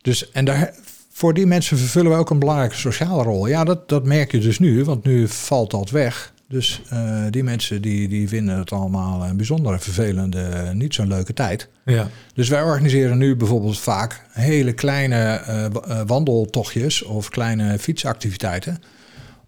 Dus, 0.01 0.31
en 0.31 0.45
daar, 0.45 0.73
voor 1.11 1.33
die 1.33 1.45
mensen 1.45 1.77
vervullen 1.77 2.11
we 2.11 2.17
ook 2.17 2.29
een 2.29 2.39
belangrijke 2.39 2.75
sociale 2.75 3.23
rol. 3.23 3.47
Ja, 3.47 3.63
dat, 3.63 3.89
dat 3.89 4.05
merk 4.05 4.31
je 4.31 4.39
dus 4.39 4.59
nu, 4.59 4.83
want 4.83 5.03
nu 5.03 5.27
valt 5.27 5.71
dat 5.71 5.89
weg. 5.89 6.33
Dus 6.49 6.81
eh, 6.89 7.23
die 7.29 7.43
mensen 7.43 7.81
die, 7.81 8.07
die 8.07 8.27
vinden 8.27 8.57
het 8.57 8.71
allemaal 8.71 9.25
een 9.25 9.37
bijzondere, 9.37 9.79
vervelende, 9.79 10.69
niet 10.73 10.93
zo'n 10.93 11.07
leuke 11.07 11.33
tijd. 11.33 11.67
ja. 11.85 12.07
Dus 12.33 12.49
wij 12.49 12.61
organiseren 12.63 13.17
nu 13.17 13.35
bijvoorbeeld 13.35 13.79
vaak 13.79 14.25
hele 14.31 14.73
kleine 14.73 15.15
eh, 15.15 15.65
eh, 15.65 15.71
wandeltochtjes 16.05 17.03
of 17.03 17.29
kleine 17.29 17.79
fietsactiviteiten. 17.79 18.81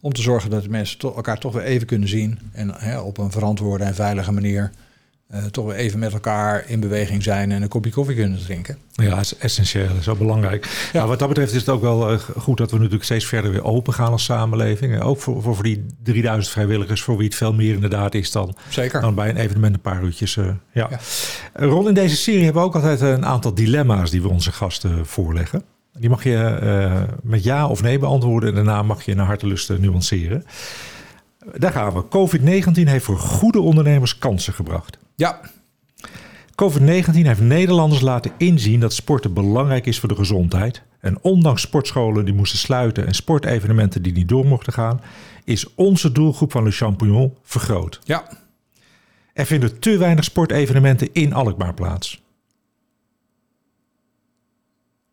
Om 0.02 0.14
te 0.14 0.22
zorgen 0.22 0.50
dat 0.50 0.64
de 0.64 0.70
mensen 0.70 0.98
to- 0.98 1.16
elkaar 1.16 1.38
toch 1.40 1.54
weer 1.54 1.64
even 1.64 1.88
kunnen 1.88 2.08
zien. 2.10 2.40
En 2.52 2.72
hè, 2.78 3.00
op 3.00 3.18
een 3.18 3.32
verantwoorde 3.32 3.84
en 3.84 3.96
veilige 3.96 4.32
manier 4.32 4.72
eh, 5.32 5.44
toch 5.46 5.66
weer 5.66 5.76
even 5.76 6.00
met 6.00 6.14
elkaar 6.14 6.64
in 6.68 6.80
beweging 6.80 7.24
zijn 7.24 7.52
en 7.52 7.62
een 7.62 7.68
kopje 7.68 7.92
koffie 7.92 8.16
kunnen 8.16 8.40
drinken. 8.44 8.78
Ja, 8.92 9.10
dat 9.10 9.20
is 9.20 9.38
essentieel, 9.38 9.88
dat 9.88 9.98
is 9.98 10.06
wel 10.06 10.16
belangrijk. 10.16 10.90
Ja. 10.94 11.08
wat 11.08 11.20
dat 11.20 11.28
betreft 11.28 11.52
is 11.52 11.60
het 11.60 11.70
ook 11.70 11.82
wel 11.82 12.12
eh, 12.12 12.20
goed 12.20 12.58
dat 12.58 12.72
we 12.72 12.78
natuurlijk 12.78 13.04
steeds 13.04 13.26
verder 13.26 13.52
weer 13.52 13.64
open 13.64 13.94
gaan 13.94 14.12
als 14.12 14.24
samenleving. 14.24 14.96
Eh, 15.00 15.08
Ook 15.08 15.20
voor, 15.20 15.42
voor, 15.42 15.56
voor 15.56 15.64
die 15.64 15.86
3000 16.04 16.54
vrijwilligers, 16.54 17.02
voor 17.02 17.18
wie 17.18 17.26
het 17.26 17.36
veel 17.36 17.54
meer 17.54 17.74
inderdaad 17.74 18.14
is 18.14 18.32
dan, 18.32 18.56
Zeker. 18.70 19.02
dan 19.02 19.16
bij 19.16 19.30
een 19.30 19.38
evenement 19.38 19.74
een 19.74 19.82
paar 19.82 20.04
uurtjes. 20.04 20.34
ja. 20.34 20.58
Ja. 20.74 20.90
Ron, 21.54 21.88
in 21.88 21.94
deze 21.94 22.16
serie 22.16 22.44
hebben 22.44 22.62
we 22.62 22.68
ook 22.68 22.76
altijd 22.76 23.02
een 23.02 23.26
aantal 23.26 23.54
dilemma's 23.54 24.10
die 24.12 24.22
we 24.22 24.30
onze 24.30 24.52
gasten 24.52 25.06
voorleggen. 25.06 25.64
Die 26.00 26.10
mag 26.10 26.24
je 26.24 27.06
met 27.24 27.44
ja 27.44 27.68
of 27.68 27.82
nee 27.82 28.00
beantwoorden. 28.00 28.50
En 28.50 28.56
daarna 28.56 28.84
mag 28.84 29.04
je 29.04 29.16
naar 29.16 29.26
hartelust 29.26 29.70
nuanceren. 29.80 30.46
Daar 31.58 31.72
gaan 31.72 31.94
we. 31.94 32.04
COVID-19 32.04 32.84
heeft 32.84 33.06
voor 33.06 33.18
goede 33.20 33.60
ondernemers 33.60 34.18
kansen 34.18 34.54
gebracht. 34.54 34.98
Ja. 35.22 35.40
COVID-19 36.52 37.12
heeft 37.12 37.40
Nederlanders 37.40 38.02
laten 38.02 38.32
inzien 38.38 38.80
dat 38.80 38.94
sporten 38.94 39.34
belangrijk 39.34 39.86
is 39.86 40.00
voor 40.00 40.10
de 40.10 40.16
gezondheid. 40.16 40.82
En 41.00 41.22
ondanks 41.22 41.62
sportscholen 41.62 42.26
die 42.26 42.34
moesten 42.34 42.60
sluiten 42.60 43.08
en 43.08 43.14
sportevenementen 43.14 44.02
die 44.02 44.14
niet 44.14 44.30
door 44.30 44.46
mochten 44.46 44.74
gaan, 44.74 45.02
is 45.44 45.74
onze 45.76 46.12
doelgroep 46.12 46.52
van 46.52 46.64
Le 46.64 46.72
Champignon 46.72 47.38
vergroot. 47.44 48.00
Ja. 48.04 48.28
Er 49.34 49.46
vinden 49.46 49.80
te 49.80 49.98
weinig 49.98 50.24
sportevenementen 50.24 51.10
in 51.14 51.34
Alkmaar 51.34 51.74
plaats. 51.74 52.22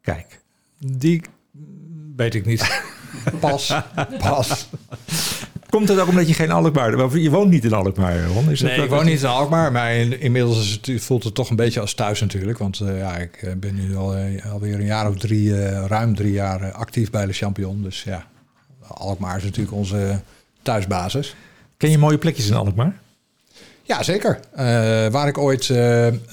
Kijk. 0.00 0.40
Die 0.78 1.22
weet 2.16 2.34
ik 2.34 2.46
niet. 2.46 2.82
Pas, 3.40 3.74
pas. 4.28 4.68
Komt 5.70 5.88
het 5.88 6.00
ook 6.00 6.08
omdat 6.08 6.28
je 6.28 6.34
geen 6.34 6.50
Alkmaar... 6.50 7.18
Je 7.18 7.30
woont 7.30 7.50
niet 7.50 7.64
in 7.64 7.72
Alkmaar, 7.72 8.24
Ron? 8.24 8.50
Is 8.50 8.60
nee, 8.60 8.82
ik 8.82 8.90
woon 8.90 9.04
niet 9.04 9.20
in 9.20 9.28
Alkmaar. 9.28 9.72
Maar 9.72 9.94
inmiddels 9.96 10.58
is 10.58 10.80
het, 10.82 11.02
voelt 11.02 11.24
het 11.24 11.34
toch 11.34 11.50
een 11.50 11.56
beetje 11.56 11.80
als 11.80 11.94
thuis 11.94 12.20
natuurlijk. 12.20 12.58
Want 12.58 12.80
uh, 12.80 12.98
ja, 12.98 13.16
ik 13.16 13.36
eh, 13.42 13.52
ben 13.56 13.74
nu 13.74 13.96
al, 13.96 14.16
uh, 14.16 14.52
alweer 14.52 14.74
een 14.74 14.84
jaar 14.84 15.08
of 15.08 15.16
drie, 15.16 15.48
uh, 15.48 15.84
ruim 15.86 16.14
drie 16.14 16.32
jaar 16.32 16.72
actief 16.72 17.10
bij 17.10 17.26
de 17.26 17.32
Champion. 17.32 17.82
Dus 17.82 18.02
ja, 18.02 18.26
Alkmaar 18.86 19.36
is 19.36 19.42
natuurlijk 19.42 19.76
onze 19.76 20.20
thuisbasis. 20.62 21.36
Ken 21.76 21.90
je 21.90 21.98
mooie 21.98 22.18
plekjes 22.18 22.48
in 22.48 22.54
Alkmaar? 22.54 23.00
Ja, 23.82 24.02
zeker. 24.02 24.40
waar 25.10 25.28
ik 25.28 25.38
ooit, 25.38 25.66
hoe 25.66 26.24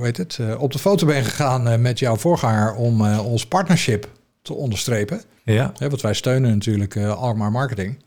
heet 0.00 0.16
het, 0.16 0.38
op 0.58 0.72
de 0.72 0.78
foto 0.78 1.06
ben 1.06 1.24
gegaan 1.24 1.82
met 1.82 1.98
jouw 1.98 2.16
voorganger 2.16 2.74
om 2.74 3.16
ons 3.16 3.46
partnership 3.46 4.08
te 4.48 4.54
onderstrepen. 4.54 5.22
Ja. 5.44 5.72
want 5.78 6.00
wij 6.00 6.14
steunen 6.14 6.50
natuurlijk 6.50 6.94
uh, 6.94 7.16
Alkmaar 7.16 7.50
Marketing. 7.50 7.98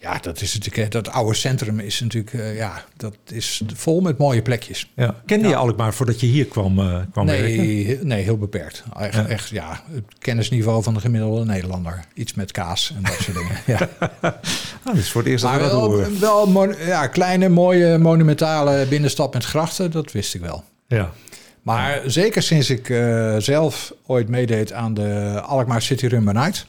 Ja, 0.00 0.18
dat 0.18 0.40
is 0.40 0.58
natuurlijk, 0.58 0.90
dat 0.90 1.10
oude 1.10 1.34
centrum 1.34 1.80
is 1.80 2.00
natuurlijk, 2.00 2.32
uh, 2.32 2.56
ja, 2.56 2.84
dat 2.96 3.16
is 3.26 3.62
vol 3.74 4.00
met 4.00 4.18
mooie 4.18 4.42
plekjes. 4.42 4.90
Ja. 4.96 5.14
Kende 5.26 5.44
ja. 5.44 5.50
je 5.50 5.56
Alkmaar 5.56 5.94
voordat 5.94 6.20
je 6.20 6.26
hier 6.26 6.46
kwam, 6.46 6.78
uh, 6.78 6.98
kwam 7.12 7.26
nee, 7.26 7.86
werken? 7.86 8.06
Nee, 8.06 8.22
heel 8.22 8.38
beperkt. 8.38 8.84
Echt 8.98 9.14
ja. 9.14 9.26
echt, 9.26 9.48
ja, 9.48 9.82
het 9.90 10.04
kennisniveau 10.18 10.82
van 10.82 10.94
de 10.94 11.00
gemiddelde 11.00 11.44
Nederlander. 11.44 12.04
Iets 12.14 12.34
met 12.34 12.52
kaas 12.52 12.92
en 12.96 13.02
dat 13.02 13.18
soort 13.20 13.36
dingen. 13.36 13.56
Ja. 13.66 13.88
dat 14.84 14.96
is 14.96 15.10
voor 15.10 15.22
het 15.22 15.30
eerst 15.30 15.44
maar 15.44 15.58
dat 15.58 15.70
wel, 15.70 15.80
horen. 15.80 16.20
wel 16.20 16.72
ja, 16.72 17.06
kleine, 17.06 17.48
mooie, 17.48 17.98
monumentale 17.98 18.86
binnenstad 18.86 19.34
met 19.34 19.44
grachten, 19.44 19.90
dat 19.90 20.12
wist 20.12 20.34
ik 20.34 20.40
wel. 20.40 20.64
Ja. 20.86 21.12
Maar 21.62 22.00
zeker 22.06 22.42
sinds 22.42 22.70
ik 22.70 22.88
uh, 22.88 23.36
zelf 23.38 23.92
ooit 24.06 24.28
meedeed 24.28 24.72
aan 24.72 24.94
de 24.94 25.40
Alkmaar 25.46 25.82
City 25.82 26.06
Run 26.06 26.24
by 26.24 26.30
Night. 26.32 26.66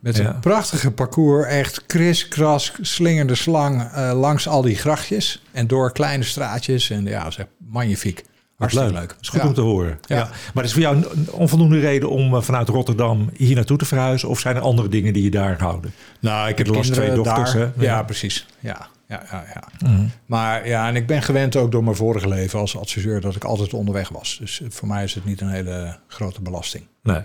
Met 0.00 0.16
Ja. 0.16 0.26
een 0.28 0.40
prachtige 0.40 0.90
parcours, 0.90 1.46
echt 1.46 1.86
kriskras, 1.86 2.72
slingende 2.80 3.34
slang 3.34 3.82
uh, 3.96 4.12
langs 4.20 4.48
al 4.48 4.62
die 4.62 4.76
grachtjes. 4.76 5.42
En 5.52 5.66
door 5.66 5.92
kleine 5.92 6.24
straatjes. 6.24 6.90
En 6.90 7.04
ja, 7.04 7.30
zeg, 7.30 7.46
magnifiek. 7.58 8.24
Hartstikke 8.56 8.92
leuk. 8.92 9.16
is 9.20 9.28
goed 9.28 9.40
Ja. 9.40 9.46
om 9.46 9.54
te 9.54 9.60
horen. 9.60 9.98
Ja. 10.06 10.16
Ja. 10.16 10.22
Maar 10.24 10.64
het 10.64 10.64
is 10.64 10.72
voor 10.72 10.80
jou 10.82 10.96
een 10.96 11.30
onvoldoende 11.32 11.80
reden 11.80 12.10
om 12.10 12.34
eh, 12.34 12.42
vanuit 12.42 12.68
Rotterdam 12.68 13.30
hier 13.36 13.54
naartoe 13.54 13.78
te 13.78 13.84
verhuizen? 13.84 14.28
Of 14.28 14.40
zijn 14.40 14.56
er 14.56 14.62
andere 14.62 14.88
dingen 14.88 15.12
die 15.12 15.22
je 15.22 15.30
daar 15.30 15.60
houden? 15.60 15.92
Nou, 16.20 16.48
ik 16.48 16.58
heb 16.58 16.66
Je 16.66 16.72
las 16.72 16.82
kinderen 16.90 17.12
twee 17.12 17.24
dochters, 17.24 17.52
daar. 17.52 17.60
hè? 17.62 17.84
Ja, 17.84 17.96
Ja. 17.96 18.02
precies. 18.02 18.46
Ja, 18.60 18.86
ja, 19.08 19.22
ja, 19.30 19.44
ja. 19.54 19.88
Maar 20.26 20.68
ja, 20.68 20.88
en 20.88 20.96
ik 20.96 21.06
ben 21.06 21.22
gewend 21.22 21.56
ook 21.56 21.72
door 21.72 21.84
mijn 21.84 21.96
vorige 21.96 22.28
leven 22.28 22.58
als 22.58 22.76
adviseur 22.78 23.20
dat 23.20 23.36
ik 23.36 23.44
altijd 23.44 23.74
onderweg 23.74 24.08
was. 24.08 24.36
Dus 24.40 24.60
eh, 24.60 24.68
voor 24.70 24.88
mij 24.88 25.04
is 25.04 25.14
het 25.14 25.24
niet 25.24 25.40
een 25.40 25.50
hele 25.50 25.96
grote 26.08 26.42
belasting. 26.42 26.84
Nee. 27.02 27.22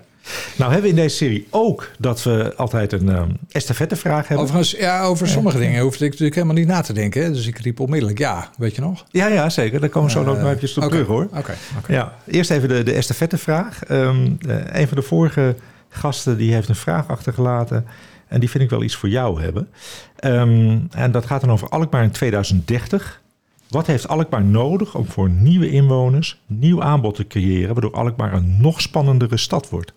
Nou 0.58 0.72
hebben 0.72 0.82
we 0.82 0.98
in 0.98 1.04
deze 1.04 1.16
serie 1.16 1.48
ook 1.50 1.92
dat 2.00 2.24
we 2.24 2.54
altijd 2.56 2.92
een 2.92 3.08
um, 3.08 3.38
estafettevraag 3.52 4.28
hebben. 4.28 4.46
Overigens, 4.46 4.80
ja, 4.80 5.04
over 5.04 5.28
sommige 5.28 5.58
dingen 5.58 5.82
hoefde 5.82 6.06
ik 6.06 6.10
natuurlijk 6.10 6.36
helemaal 6.36 6.58
niet 6.58 6.68
na 6.68 6.82
te 6.82 6.94
denken. 6.94 7.24
Hè? 7.24 7.32
Dus 7.32 7.48
ik 7.48 7.58
riep 7.60 7.80
onmiddellijk 7.80 8.20
ja, 8.20 8.50
weet 8.58 8.76
je 8.76 8.82
nog? 8.82 9.06
Ja, 9.12 9.28
ja, 9.28 9.50
zeker. 9.50 9.80
Daar 9.80 9.90
komen 9.90 10.10
we 10.10 10.16
zo 10.16 10.24
nog 10.24 10.38
Eh, 10.38 10.50
even 10.50 10.70
op 10.70 10.84
oké, 10.84 10.90
terug 10.90 11.08
hoor. 11.08 11.28
Oké. 11.38 11.56
Ja, 11.88 12.14
eerst 12.28 12.52
even 12.52 12.70
de, 12.70 12.84
de 12.84 12.94
estafettevraag. 12.94 13.84
Eh, 13.84 14.00
een 14.72 14.88
van 14.88 14.98
de 14.98 15.04
vorige 15.04 15.56
gasten 15.90 16.38
die 16.38 16.54
heeft 16.54 16.70
een 16.70 16.76
vraag 16.76 17.08
achtergelaten. 17.08 17.86
En 18.28 18.40
die 18.40 18.50
vind 18.50 18.64
ik 18.64 18.70
wel 18.70 18.84
iets 18.84 18.96
voor 18.96 19.10
jou 19.10 19.42
hebben. 19.42 19.70
Ehm, 20.16 20.80
en 20.92 21.12
dat 21.12 21.26
gaat 21.26 21.42
dan 21.42 21.52
over 21.52 21.70
Alkmaar 21.70 22.04
in 22.04 22.12
2030. 22.12 23.22
Wat 23.70 23.88
heeft 23.88 24.08
Alkmaar 24.08 24.44
nodig 24.44 24.96
om 24.96 25.06
voor 25.06 25.30
nieuwe 25.30 25.70
inwoners 25.70 26.42
nieuw 26.46 26.82
aanbod 26.82 27.16
te 27.16 27.28
creëren... 27.28 27.74
waardoor 27.74 27.94
Alkmaar 27.94 28.34
een 28.34 28.62
nog 28.62 28.82
spannendere 28.82 29.38
stad 29.38 29.70
wordt? 29.70 29.94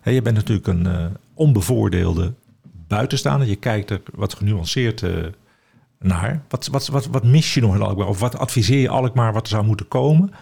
Hè, 0.00 0.10
je 0.10 0.22
bent 0.22 0.36
natuurlijk 0.36 0.66
een 0.66 0.86
eh, 0.86 1.06
onbevoordeelde 1.34 2.34
buitenstaander. 2.86 3.48
Je 3.48 3.56
kijkt 3.56 3.90
er 3.90 4.02
wat 4.14 4.34
genuanceerd 4.34 5.02
eh, 5.02 5.12
naar. 5.98 6.42
Wat, 6.48 6.66
wat, 6.66 6.86
wat, 6.86 7.06
wat 7.06 7.24
mis 7.24 7.54
je 7.54 7.60
nog 7.60 7.74
in 7.74 7.82
Alkmaar? 7.82 8.08
Of 8.08 8.20
wat 8.20 8.38
adviseer 8.38 8.80
je 8.80 8.88
Alkmaar 8.88 9.32
wat 9.32 9.42
er 9.42 9.48
zou 9.48 9.64
moeten 9.64 9.88
komen... 9.88 10.32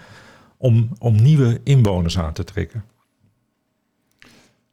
om, 0.56 0.88
om 0.98 1.22
nieuwe 1.22 1.60
inwoners 1.64 2.18
aan 2.18 2.32
te 2.32 2.44
trekken? 2.44 2.84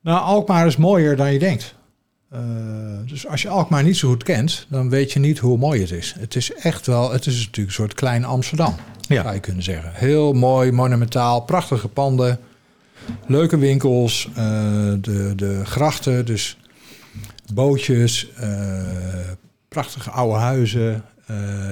Nou, 0.02 0.20
Alkmaar 0.20 0.68
is 0.68 0.78
mooier 0.78 1.16
dan 1.16 1.34
je 1.34 1.40
denkt. 1.40 1.76
Eh, 2.32 2.40
dus 3.06 3.28
als 3.28 3.42
je 3.42 3.50
Alkmaar 3.50 3.84
niet 3.84 3.98
zo 3.98 4.08
goed 4.10 4.24
kent, 4.24 4.66
dan 4.70 4.90
weet 4.90 5.12
je 5.12 5.20
niet 5.20 5.40
hoe 5.40 5.58
mooi 5.58 5.82
het 5.82 5.92
is. 5.92 6.16
Het 6.20 6.36
is 6.36 6.54
echt 6.54 6.88
wel, 6.88 7.12
het 7.12 7.26
is 7.26 7.36
natuurlijk 7.38 7.68
een 7.68 7.74
soort 7.74 7.94
klein 7.94 8.26
Amsterdam, 8.26 8.76
Ja. 9.08 9.22
zou 9.22 9.34
je 9.34 9.40
kunnen 9.40 9.64
zeggen. 9.64 9.92
Heel 9.94 10.34
mooi, 10.34 10.72
monumentaal, 10.72 11.42
prachtige 11.42 11.88
panden, 11.88 12.40
leuke 13.28 13.58
winkels, 13.58 14.28
eh, 14.30 14.36
de, 15.02 15.34
de 15.36 15.62
grachten, 15.66 16.26
dus 16.26 16.58
bootjes, 17.54 18.30
eh, 18.36 18.82
prachtige 19.68 20.10
oude 20.10 20.38
huizen. 20.40 21.04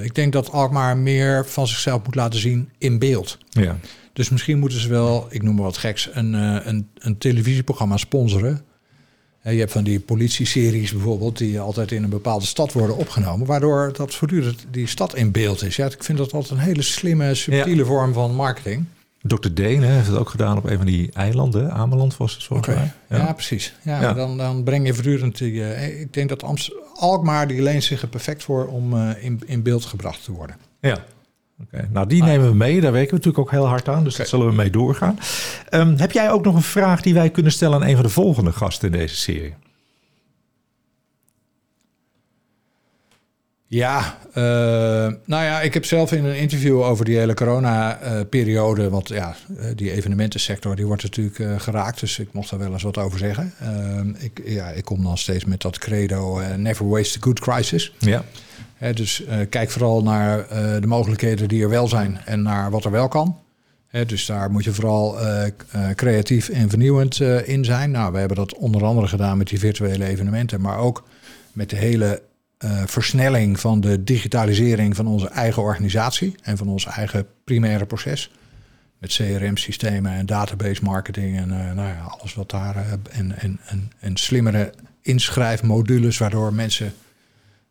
Ik 0.03 0.15
denk 0.15 0.33
dat 0.33 0.51
Alkmaar 0.51 0.97
meer 0.97 1.45
van 1.47 1.67
zichzelf 1.67 2.03
moet 2.05 2.15
laten 2.15 2.39
zien 2.39 2.69
in 2.77 2.99
beeld. 2.99 3.37
Ja. 3.49 3.77
Dus 4.13 4.29
misschien 4.29 4.59
moeten 4.59 4.79
ze 4.79 4.89
wel, 4.89 5.27
ik 5.29 5.43
noem 5.43 5.55
maar 5.55 5.63
wat 5.63 5.77
geks, 5.77 6.09
een, 6.13 6.33
een, 6.33 6.87
een 6.99 7.17
televisieprogramma 7.17 7.97
sponsoren. 7.97 8.61
Je 9.43 9.49
hebt 9.59 9.71
van 9.71 9.83
die 9.83 9.99
politieseries 9.99 10.91
bijvoorbeeld, 10.91 11.37
die 11.37 11.59
altijd 11.59 11.91
in 11.91 12.03
een 12.03 12.09
bepaalde 12.09 12.45
stad 12.45 12.73
worden 12.73 12.97
opgenomen, 12.97 13.47
waardoor 13.47 13.93
dat 13.95 14.15
voortdurend 14.15 14.65
die 14.71 14.87
stad 14.87 15.15
in 15.15 15.31
beeld 15.31 15.63
is. 15.63 15.75
Ja, 15.75 15.85
ik 15.85 16.03
vind 16.03 16.17
dat 16.17 16.33
altijd 16.33 16.51
een 16.59 16.65
hele 16.65 16.81
slimme, 16.81 17.35
subtiele 17.35 17.85
vorm 17.85 18.13
van 18.13 18.35
marketing. 18.35 18.85
Dr. 19.21 19.49
Deen 19.53 19.83
heeft 19.83 20.07
het 20.07 20.17
ook 20.17 20.29
gedaan 20.29 20.57
op 20.57 20.63
een 20.63 20.77
van 20.77 20.85
die 20.85 21.11
eilanden. 21.13 21.71
Ameland 21.71 22.17
was 22.17 22.33
het 22.33 22.43
volgens 22.43 22.75
mij. 22.75 22.91
Ja. 23.09 23.33
precies. 23.33 23.73
Ja, 23.83 24.01
Ja. 24.01 24.13
Dan, 24.13 24.37
dan 24.37 24.63
breng 24.63 24.85
je 24.85 24.93
voortdurend 24.93 25.37
die. 25.37 25.63
eh, 25.63 25.99
ik 26.01 26.13
denk 26.13 26.29
dat 26.29 26.43
Amst 26.43 26.71
Alkmaar 26.95 27.47
die 27.47 27.61
leent 27.61 27.83
zich 27.83 28.01
er 28.01 28.07
perfect 28.07 28.43
voor 28.43 28.67
om 28.67 28.93
eh, 28.97 29.23
in, 29.23 29.41
in 29.45 29.63
beeld 29.63 29.85
gebracht 29.85 30.23
te 30.23 30.31
worden. 30.31 30.55
Ja. 30.79 31.03
Nou, 31.91 32.07
die 32.07 32.23
nemen 32.23 32.49
we 32.49 32.55
mee. 32.55 32.81
Daar 32.81 32.91
werken 32.91 33.09
we 33.09 33.15
natuurlijk 33.15 33.43
ook 33.47 33.51
heel 33.51 33.67
hard 33.67 33.89
aan. 33.89 34.03
Dus 34.03 34.15
dat 34.15 34.27
Oké. 34.27 34.35
zullen 34.35 34.47
we 34.47 34.55
mee 34.55 34.69
doorgaan. 34.69 35.19
Ehm, 35.69 35.97
heb 35.97 36.11
jij 36.11 36.31
ook 36.31 36.43
nog 36.43 36.55
een 36.55 36.61
vraag 36.61 37.01
die 37.01 37.13
wij 37.13 37.29
kunnen 37.29 37.51
stellen 37.51 37.75
aan 37.75 37.87
een 37.87 37.95
van 37.95 38.03
de 38.03 38.09
volgende 38.09 38.51
gasten 38.51 38.91
in 38.91 38.99
deze 38.99 39.15
serie? 39.15 39.53
Ja, 43.71 44.17
eh, 44.33 44.43
nou 45.25 45.43
ja, 45.43 45.61
ik 45.61 45.73
heb 45.73 45.85
zelf 45.85 46.11
in 46.11 46.25
een 46.25 46.37
interview 46.37 46.81
over 46.81 47.05
die 47.05 47.17
hele 47.17 47.33
corona-periode, 47.33 48.89
want 48.89 49.07
ja, 49.07 49.35
eh, 49.57 49.65
die 49.75 49.91
evenementensector 49.91 50.75
die 50.75 50.85
wordt 50.85 51.03
natuurlijk 51.03 51.39
eh, 51.39 51.59
geraakt, 51.59 51.99
dus 51.99 52.19
ik 52.19 52.33
mocht 52.33 52.49
daar 52.49 52.59
wel 52.59 52.73
eens 52.73 52.83
wat 52.83 52.97
over 52.97 53.19
zeggen. 53.19 53.53
Eh, 53.59 54.23
ik, 54.23 54.41
ja, 54.45 54.69
ik 54.69 54.85
kom 54.85 55.03
dan 55.03 55.17
steeds 55.17 55.45
met 55.45 55.61
dat 55.61 55.77
credo, 55.77 56.41
never 56.57 56.87
waste 56.87 57.17
a 57.17 57.21
good 57.21 57.39
crisis. 57.39 57.93
Ja. 57.97 58.23
Dus 58.79 59.25
eh, 59.25 59.37
kijk 59.49 59.69
vooral 59.69 60.03
naar 60.03 60.39
eh, 60.39 60.81
de 60.81 60.87
mogelijkheden 60.87 61.47
die 61.47 61.63
er 61.63 61.69
wel 61.69 61.87
zijn 61.87 62.21
en 62.25 62.41
naar 62.41 62.71
wat 62.71 62.85
er 62.85 62.91
wel 62.91 63.07
kan. 63.07 63.37
Dus 64.07 64.25
daar 64.25 64.51
moet 64.51 64.63
je 64.63 64.73
vooral 64.73 65.19
eh, 65.19 65.51
creatief 65.95 66.49
en 66.49 66.69
vernieuwend 66.69 67.19
in 67.45 67.65
zijn. 67.65 67.91
Nou, 67.91 68.11
we 68.11 68.19
hebben 68.19 68.37
dat 68.37 68.55
onder 68.55 68.83
andere 68.83 69.07
gedaan 69.07 69.37
met 69.37 69.47
die 69.47 69.59
virtuele 69.59 70.05
evenementen, 70.05 70.61
maar 70.61 70.77
ook 70.77 71.03
met 71.53 71.69
de 71.69 71.75
hele 71.75 72.21
versnelling 72.85 73.59
van 73.59 73.81
de 73.81 74.03
digitalisering 74.03 74.95
van 74.95 75.07
onze 75.07 75.27
eigen 75.27 75.61
organisatie 75.61 76.35
en 76.41 76.57
van 76.57 76.67
ons 76.67 76.85
eigen 76.85 77.25
primaire 77.43 77.85
proces. 77.85 78.31
Met 78.97 79.13
CRM-systemen 79.13 80.11
en 80.11 80.25
database 80.25 80.83
marketing 80.83 81.37
en 81.37 81.47
nou 81.47 81.87
ja, 81.87 82.01
alles 82.19 82.33
wat 82.33 82.49
daar. 82.49 82.75
en, 83.11 83.39
en, 83.39 83.59
en, 83.65 83.91
en 83.99 84.17
slimmere 84.17 84.73
inschrijfmodules, 85.01 86.17
waardoor 86.17 86.53
mensen 86.53 86.93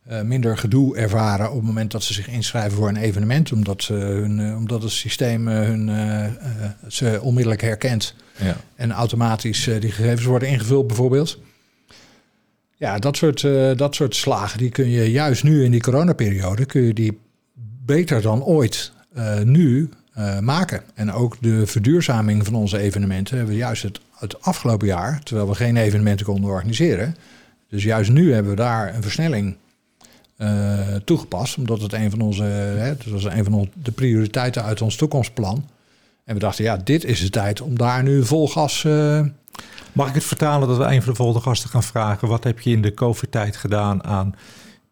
eh, 0.09 0.21
minder 0.21 0.59
gedoe 0.59 0.97
ervaren 0.97 1.49
op 1.51 1.57
het 1.57 1.64
moment 1.64 1.90
dat 1.90 2.03
ze 2.03 2.12
zich 2.12 2.29
inschrijven 2.29 2.79
voor 2.79 2.88
een 2.88 2.97
evenement, 2.97 3.53
omdat, 3.53 3.83
ze 3.83 3.92
hun, 3.92 4.40
eh, 4.40 4.57
omdat 4.57 4.83
het 4.83 4.90
systeem 4.90 5.49
eh, 5.49 5.55
hun, 5.55 5.88
eh, 5.88 6.25
eh, 6.25 6.33
ze 6.88 7.18
onmiddellijk 7.23 7.62
herkent 7.62 8.14
ja. 8.37 8.57
en 8.77 8.92
automatisch 8.92 9.66
eh, 9.66 9.81
die 9.81 9.92
gegevens 9.92 10.25
worden 10.25 10.49
ingevuld 10.49 10.87
bijvoorbeeld. 10.87 11.38
Ja, 12.79 12.99
dat 12.99 13.16
soort, 13.16 13.44
eh, 13.44 13.71
dat 13.77 13.94
soort 13.94 14.14
slagen 14.14 14.59
die 14.59 14.71
kun 14.71 14.88
je 14.88 15.11
juist 15.11 15.44
nu 15.44 15.64
in 15.64 15.71
die 15.71 15.81
coronaperiode 15.81 16.64
kun 16.64 16.83
je 16.83 16.94
die 16.94 17.18
beter 17.85 18.23
dan 18.23 18.44
ooit 18.44 18.92
eh, 19.14 19.40
nu 19.40 19.90
eh, 20.12 20.38
maken. 20.38 20.83
En 20.94 21.12
ook 21.12 21.37
de 21.40 21.66
verduurzaming 21.66 22.44
van 22.44 22.55
onze 22.55 22.79
evenementen 22.79 23.37
hebben 23.37 23.55
we 23.55 23.61
juist 23.61 23.83
het, 23.83 24.01
het 24.18 24.42
afgelopen 24.42 24.87
jaar, 24.87 25.21
terwijl 25.23 25.49
we 25.49 25.55
geen 25.55 25.77
evenementen 25.77 26.27
konden 26.27 26.51
organiseren. 26.51 27.16
Dus 27.68 27.85
juist 27.85 28.11
nu 28.11 28.33
hebben 28.33 28.51
we 28.51 28.57
daar 28.57 28.94
een 28.94 29.03
versnelling 29.03 29.57
uh, 30.38 30.94
toegepast, 31.05 31.57
omdat 31.57 31.81
het 31.81 31.92
een 31.92 32.11
van 32.11 32.20
onze, 32.20 32.42
hè, 32.42 32.88
het 32.88 33.11
was 33.11 33.24
een 33.24 33.44
van 33.44 33.68
de 33.83 33.92
prioriteiten 33.92 34.62
uit 34.62 34.83
ons 34.83 34.96
toekomstplan. 34.96 35.64
En 36.24 36.35
we 36.35 36.40
dachten, 36.40 36.64
ja, 36.64 36.77
dit 36.77 37.05
is 37.05 37.20
de 37.20 37.31
tijd 37.31 37.61
om 37.61 37.79
daar 37.79 38.03
nu 38.03 38.24
vol 38.24 38.48
gas. 38.48 38.85
Uh... 38.85 39.20
Mag 39.92 40.09
ik 40.09 40.14
het 40.14 40.24
vertalen 40.24 40.68
dat 40.68 40.77
we 40.77 40.85
een 40.85 41.03
van 41.03 41.11
de 41.11 41.16
volgende 41.16 41.42
gasten 41.42 41.70
gaan 41.70 41.83
vragen: 41.83 42.29
wat 42.29 42.44
heb 42.44 42.61
je 42.61 42.70
in 42.70 42.83
de 42.83 42.94
COVID-tijd 42.94 43.57
gedaan 43.57 44.05
aan 44.05 44.35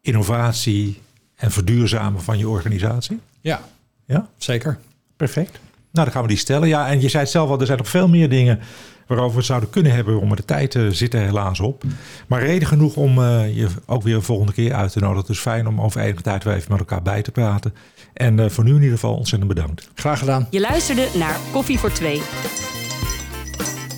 innovatie 0.01 1.01
en 1.35 1.51
verduurzamen 1.51 2.21
van 2.21 2.37
je 2.37 2.49
organisatie? 2.49 3.19
Ja, 3.41 3.61
ja? 4.05 4.27
zeker. 4.37 4.77
Perfect. 5.17 5.51
Nou, 5.91 6.05
dan 6.05 6.11
gaan 6.11 6.21
we 6.21 6.27
die 6.27 6.37
stellen. 6.37 6.67
Ja, 6.67 6.87
en 6.87 7.01
je 7.01 7.09
zei 7.09 7.23
het 7.23 7.31
zelf 7.31 7.49
al, 7.49 7.59
er 7.59 7.65
zijn 7.65 7.77
nog 7.77 7.89
veel 7.89 8.07
meer 8.07 8.29
dingen 8.29 8.59
waarover 9.07 9.37
we 9.37 9.43
zouden 9.43 9.69
kunnen 9.69 9.91
hebben. 9.91 10.19
Om 10.19 10.35
de 10.35 10.45
tijd 10.45 10.75
uh, 10.75 10.89
zit 10.89 11.13
er 11.13 11.21
helaas 11.21 11.59
op. 11.59 11.83
Maar 12.27 12.41
reden 12.41 12.67
genoeg 12.67 12.95
om 12.95 13.19
uh, 13.19 13.55
je 13.55 13.67
ook 13.85 14.03
weer 14.03 14.15
een 14.15 14.21
volgende 14.21 14.53
keer 14.53 14.73
uit 14.73 14.91
te 14.91 14.99
nodigen. 14.99 15.21
Het 15.21 15.29
is 15.29 15.39
fijn 15.39 15.67
om 15.67 15.81
over 15.81 16.01
enige 16.01 16.21
tijd 16.21 16.43
weer 16.43 16.53
even 16.53 16.71
met 16.71 16.79
elkaar 16.79 17.01
bij 17.01 17.21
te 17.21 17.31
praten. 17.31 17.73
En 18.13 18.37
uh, 18.37 18.49
voor 18.49 18.63
nu 18.63 18.69
in 18.69 18.81
ieder 18.81 18.93
geval 18.93 19.15
ontzettend 19.15 19.53
bedankt. 19.53 19.89
Graag 19.95 20.19
gedaan. 20.19 20.47
Je 20.49 20.59
luisterde 20.59 21.07
naar 21.13 21.37
Koffie 21.51 21.79
voor 21.79 21.91
Twee. 21.91 22.21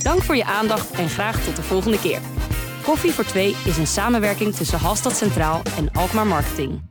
Dank 0.04 0.22
voor 0.22 0.36
je 0.36 0.45
aandacht 0.45 0.91
en 0.91 1.10
graag 1.10 1.43
tot 1.43 1.56
de 1.56 1.62
volgende 1.62 2.00
keer. 2.00 2.19
Koffie 2.84 3.12
voor 3.12 3.26
Twee 3.26 3.56
is 3.65 3.78
een 3.78 3.88
samenwerking 3.88 4.56
tussen 4.56 4.80
Halstad 4.80 5.15
Centraal 5.15 5.62
en 5.78 5.91
Alkmaar 5.91 6.28
Marketing. 6.28 6.88